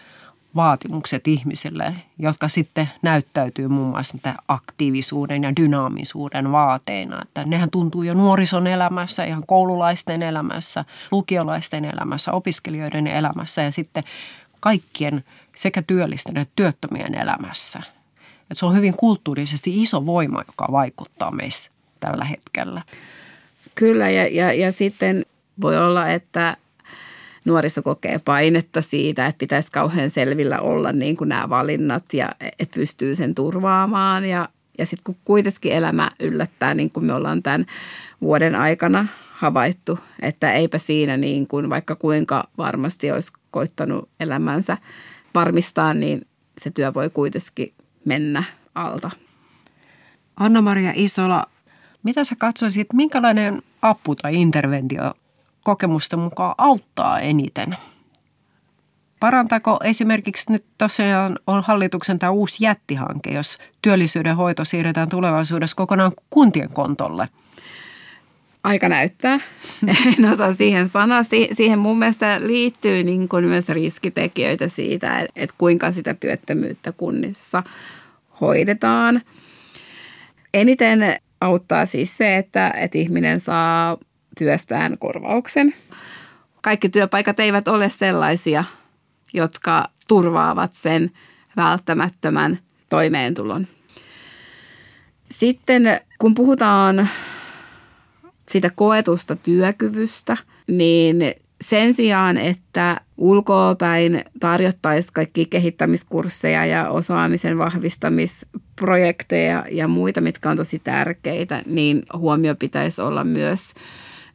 [0.56, 7.22] vaatimukset ihmisille, jotka sitten näyttäytyy muun muassa aktiivisuuden ja dynaamisuuden vaateina.
[7.22, 14.04] Että nehän tuntuu jo nuorison elämässä, ihan koululaisten elämässä, lukiolaisten elämässä, opiskelijoiden elämässä ja sitten
[14.60, 15.24] kaikkien
[15.56, 17.78] sekä työllisten että työttömien elämässä.
[18.42, 22.82] Että se on hyvin kulttuurisesti iso voima, joka vaikuttaa meissä tällä hetkellä.
[23.74, 25.24] Kyllä ja, ja, ja sitten
[25.60, 26.56] voi olla, että
[27.44, 32.28] nuoriso kokee painetta siitä, että pitäisi kauhean selvillä olla niin kuin nämä valinnat ja
[32.58, 37.42] että pystyy sen turvaamaan ja Ja sitten kun kuitenkin elämä yllättää, niin kuin me ollaan
[37.42, 37.66] tämän
[38.20, 44.76] vuoden aikana havaittu, että eipä siinä niin kuin vaikka kuinka varmasti olisi koittanut elämänsä
[45.34, 46.26] varmistaa, niin
[46.60, 47.72] se työ voi kuitenkin
[48.04, 49.10] mennä alta.
[50.36, 51.46] Anna-Maria Isola,
[52.02, 55.14] mitä sä katsoisit, minkälainen apu tai interventio
[55.64, 57.76] kokemusta mukaan auttaa eniten?
[59.20, 66.12] Parantaako esimerkiksi nyt tosiaan on hallituksen tämä uusi jättihanke, jos työllisyyden hoito siirretään tulevaisuudessa kokonaan
[66.30, 67.28] kuntien kontolle?
[68.64, 69.40] Aika näyttää.
[70.18, 71.22] En osaa siihen sanoa.
[71.52, 77.62] siihen mun mielestä liittyy niin kuin myös riskitekijöitä siitä, että kuinka sitä työttömyyttä kunnissa
[78.40, 79.22] hoidetaan.
[80.54, 83.98] Eniten auttaa siis se, että, että ihminen saa
[84.38, 85.74] työstään korvauksen.
[86.62, 88.64] Kaikki työpaikat eivät ole sellaisia,
[89.34, 91.10] jotka turvaavat sen
[91.56, 92.58] välttämättömän
[92.88, 93.66] toimeentulon.
[95.30, 97.08] Sitten kun puhutaan
[98.48, 109.88] sitä koetusta työkyvystä, niin sen sijaan, että ulkoapäin tarjottaisiin kaikki kehittämiskursseja ja osaamisen vahvistamisprojekteja ja
[109.88, 113.74] muita, mitkä on tosi tärkeitä, niin huomio pitäisi olla myös,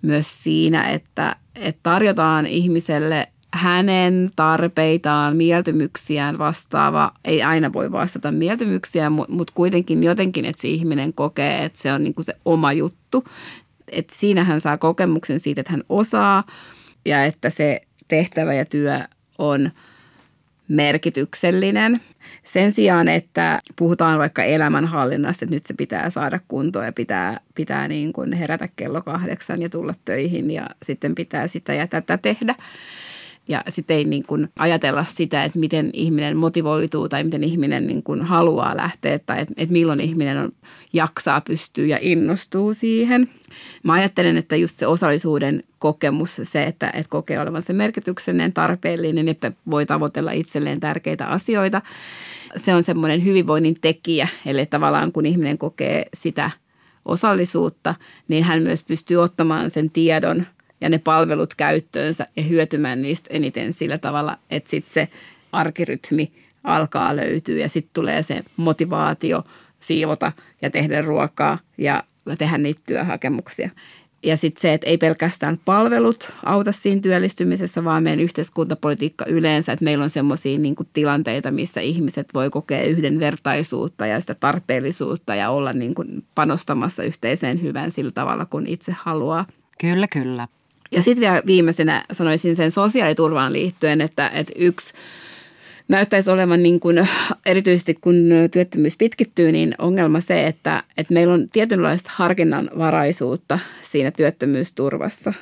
[0.07, 9.09] myös siinä, että, että tarjotaan ihmiselle hänen tarpeitaan, mieltymyksiään vastaava, ei aina voi vastata mieltymyksiä,
[9.09, 13.23] mutta kuitenkin jotenkin, että se ihminen kokee, että se on niin se oma juttu.
[13.91, 16.43] Että siinä hän saa kokemuksen siitä, että hän osaa
[17.05, 18.99] ja että se tehtävä ja työ
[19.37, 19.71] on
[20.67, 22.01] merkityksellinen.
[22.43, 27.87] Sen sijaan, että puhutaan vaikka elämänhallinnasta, että nyt se pitää saada kuntoon ja pitää, pitää
[27.87, 32.55] niin kuin herätä kello kahdeksan ja tulla töihin ja sitten pitää sitä ja tätä tehdä,
[33.47, 38.03] ja sitten ei niin kuin ajatella sitä, että miten ihminen motivoituu tai miten ihminen niin
[38.03, 40.51] kuin haluaa lähteä tai että, että milloin ihminen on,
[40.93, 43.29] jaksaa, pystyy ja innostuu siihen.
[43.83, 49.51] Mä ajattelen, että just se osallisuuden kokemus, se, että, että kokee olevansa merkityksellinen, tarpeellinen, että
[49.71, 51.81] voi tavoitella itselleen tärkeitä asioita,
[52.57, 54.27] se on semmoinen hyvinvoinnin tekijä.
[54.45, 56.51] Eli tavallaan kun ihminen kokee sitä
[57.05, 57.95] osallisuutta,
[58.27, 60.45] niin hän myös pystyy ottamaan sen tiedon–
[60.81, 65.07] ja ne palvelut käyttöönsä ja hyötymään niistä eniten sillä tavalla, että sitten se
[65.51, 66.31] arkirytmi
[66.63, 69.43] alkaa löytyä ja sitten tulee se motivaatio
[69.79, 72.03] siivota ja tehdä ruokaa ja
[72.37, 73.69] tehdä niitä työhakemuksia.
[74.23, 79.85] Ja sitten se, että ei pelkästään palvelut auta siinä työllistymisessä, vaan meidän yhteiskuntapolitiikka yleensä, että
[79.85, 85.73] meillä on semmoisia niin tilanteita, missä ihmiset voi kokea yhdenvertaisuutta ja sitä tarpeellisuutta ja olla
[85.73, 89.45] niin kuin panostamassa yhteiseen hyvään sillä tavalla, kun itse haluaa.
[89.79, 90.47] Kyllä, kyllä.
[90.91, 94.93] Ja sitten vielä viimeisenä sanoisin sen sosiaaliturvaan liittyen, että, että yksi
[95.87, 97.07] näyttäisi olevan niin kuin,
[97.45, 98.15] erityisesti kun
[98.51, 105.33] työttömyys pitkittyy, niin ongelma se, että, että meillä on tietynlaista harkinnanvaraisuutta siinä työttömyysturvassa.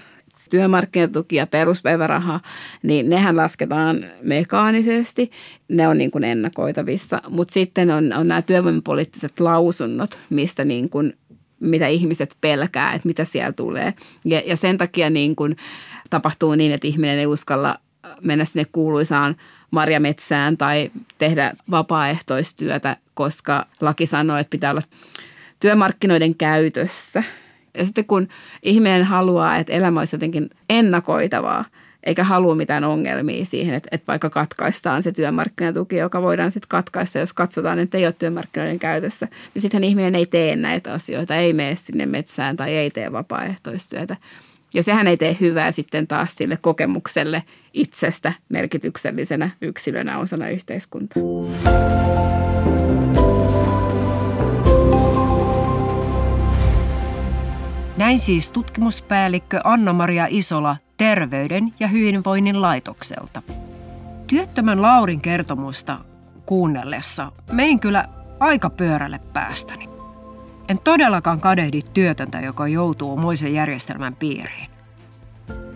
[0.49, 2.39] Työmarkkinatuki ja peruspäiväraha,
[2.83, 5.31] niin nehän lasketaan mekaanisesti,
[5.69, 7.21] ne on niin kuin ennakoitavissa.
[7.29, 11.13] Mutta sitten on, on nämä työvoimapoliittiset lausunnot, mistä niin kuin
[11.59, 13.93] mitä ihmiset pelkää, että mitä siellä tulee.
[14.25, 15.55] Ja, ja sen takia niin kun
[16.09, 17.79] tapahtuu niin, että ihminen ei uskalla
[18.21, 19.35] mennä sinne kuuluisaan
[19.71, 24.81] marjametsään tai tehdä vapaaehtoistyötä, koska laki sanoo, että pitää olla
[25.59, 27.23] työmarkkinoiden käytössä.
[27.77, 28.27] Ja sitten kun
[28.63, 31.65] ihminen haluaa, että elämä olisi jotenkin ennakoitavaa–
[32.05, 37.19] eikä halua mitään ongelmia siihen, että, että vaikka katkaistaan se työmarkkinatuki, joka voidaan sitten katkaista,
[37.19, 41.53] jos katsotaan, että ei ole työmarkkinoiden käytössä, niin sittenhän ihminen ei tee näitä asioita, ei
[41.53, 44.17] mene sinne metsään tai ei tee vapaaehtoistyötä.
[44.73, 47.43] Ja sehän ei tee hyvää sitten taas sille kokemukselle
[47.73, 51.23] itsestä merkityksellisenä yksilönä osana yhteiskuntaa.
[57.97, 63.41] Näin siis tutkimuspäällikkö Anna-Maria Isola Terveyden ja hyvinvoinnin laitokselta.
[64.27, 65.99] Työttömän Laurin kertomusta
[66.45, 68.07] kuunnellessa menin kyllä
[68.39, 69.89] aika pyörälle päästäni.
[70.69, 74.69] En todellakaan kadehdi työtöntä, joka joutuu moisen järjestelmän piiriin.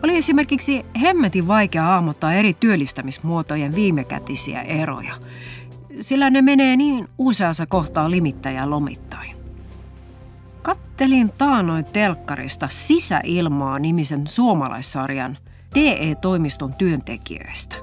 [0.03, 5.13] Oli esimerkiksi hemmetin vaikea hahmottaa eri työllistämismuotojen viimekätisiä eroja,
[5.99, 9.38] sillä ne menee niin useassa kohtaa limittäjä lomittain.
[10.61, 15.37] Kattelin taanoin telkkarista Sisäilmaa nimisen suomalaissarjan
[15.75, 17.75] DE-toimiston työntekijöistä.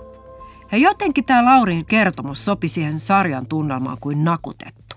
[0.72, 4.96] Ja jotenkin tämä Laurin kertomus sopi siihen sarjan tunnelmaan kuin nakutettu.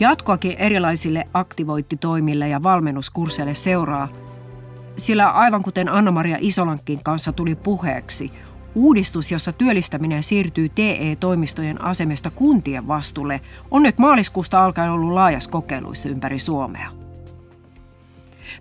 [0.00, 4.08] Jatkoakin erilaisille aktivoittitoimille ja valmennuskursseille seuraa,
[4.96, 8.32] sillä aivan kuten Anna-Maria Isolankin kanssa tuli puheeksi,
[8.74, 16.08] Uudistus, jossa työllistäminen siirtyy TE-toimistojen asemesta kuntien vastuulle, on nyt maaliskuusta alkaen ollut laajassa kokeiluissa
[16.08, 16.90] ympäri Suomea.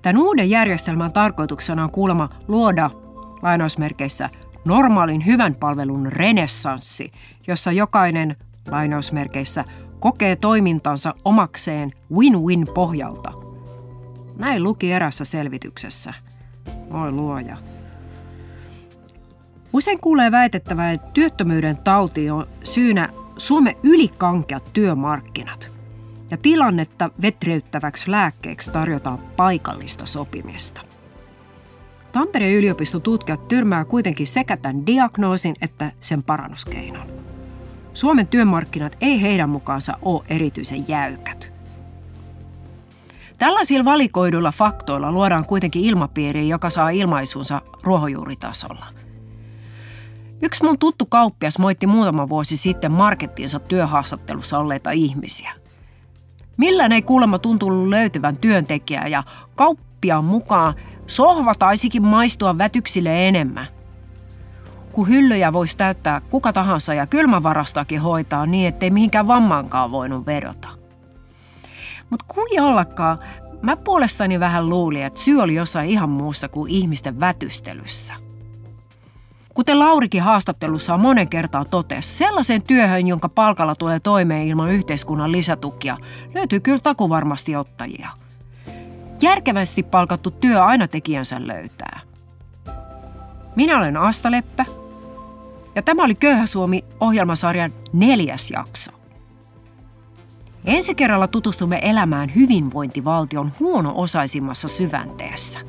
[0.01, 2.89] Tämän uuden järjestelmän tarkoituksena on kuulemma luoda
[3.41, 4.29] lainausmerkeissä
[4.65, 7.11] normaalin hyvän palvelun renessanssi,
[7.47, 8.35] jossa jokainen
[8.71, 9.63] lainausmerkeissä
[9.99, 13.31] kokee toimintansa omakseen win-win pohjalta.
[14.37, 16.13] Näin luki erässä selvityksessä.
[16.91, 17.57] Oi luoja.
[19.73, 25.73] Usein kuulee väitettävää, että työttömyyden tauti on syynä Suomen ylikankeat työmarkkinat.
[26.31, 30.81] Ja tilannetta vetreyttäväksi lääkkeeksi tarjotaan paikallista sopimista.
[32.11, 37.07] Tampereen yliopiston tutkijat tyrmää kuitenkin sekä tämän diagnoosin että sen parannuskeinon.
[37.93, 41.53] Suomen työmarkkinat ei heidän mukaansa ole erityisen jäykät.
[43.37, 48.85] Tällaisilla valikoiduilla faktoilla luodaan kuitenkin ilmapiiri, joka saa ilmaisunsa ruohonjuuritasolla–
[50.43, 55.51] Yksi mun tuttu kauppias moitti muutama vuosi sitten markettinsa työhaastattelussa olleita ihmisiä.
[56.57, 59.23] Millään ei kuulemma tuntunut löytyvän työntekijää ja
[59.55, 60.73] kauppiaan mukaan
[61.07, 63.67] sohva taisikin maistua vätyksille enemmän.
[64.91, 70.69] Kun hyllyjä voisi täyttää kuka tahansa ja kylmävarastakin hoitaa niin, ettei mihinkään vammankaan voinut vedota.
[72.09, 73.19] Mutta kuin ollakaan,
[73.61, 78.22] mä puolestani vähän luulin, että syy oli jossain ihan muussa kuin ihmisten vätystelyssä.
[79.53, 85.97] Kuten Laurikin haastattelussa monen kertaan totesi, sellaisen työhön, jonka palkalla tulee toimeen ilman yhteiskunnan lisätukia,
[86.33, 88.09] löytyy kyllä takuvarmasti ottajia.
[89.21, 91.99] Järkevästi palkattu työ aina tekijänsä löytää.
[93.55, 94.65] Minä olen Asta Leppä,
[95.75, 98.91] ja tämä oli Köyhä Suomi-ohjelmasarjan neljäs jakso.
[100.65, 105.59] Ensi kerralla tutustumme elämään hyvinvointivaltion huono-osaisimmassa syvänteessä.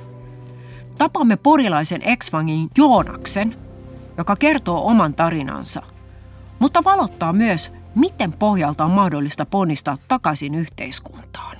[0.98, 3.56] Tapamme porilaisen ex-vangin Joonaksen–
[4.18, 5.82] joka kertoo oman tarinansa,
[6.58, 11.56] mutta valottaa myös, miten pohjalta on mahdollista ponnistaa takaisin yhteiskuntaan.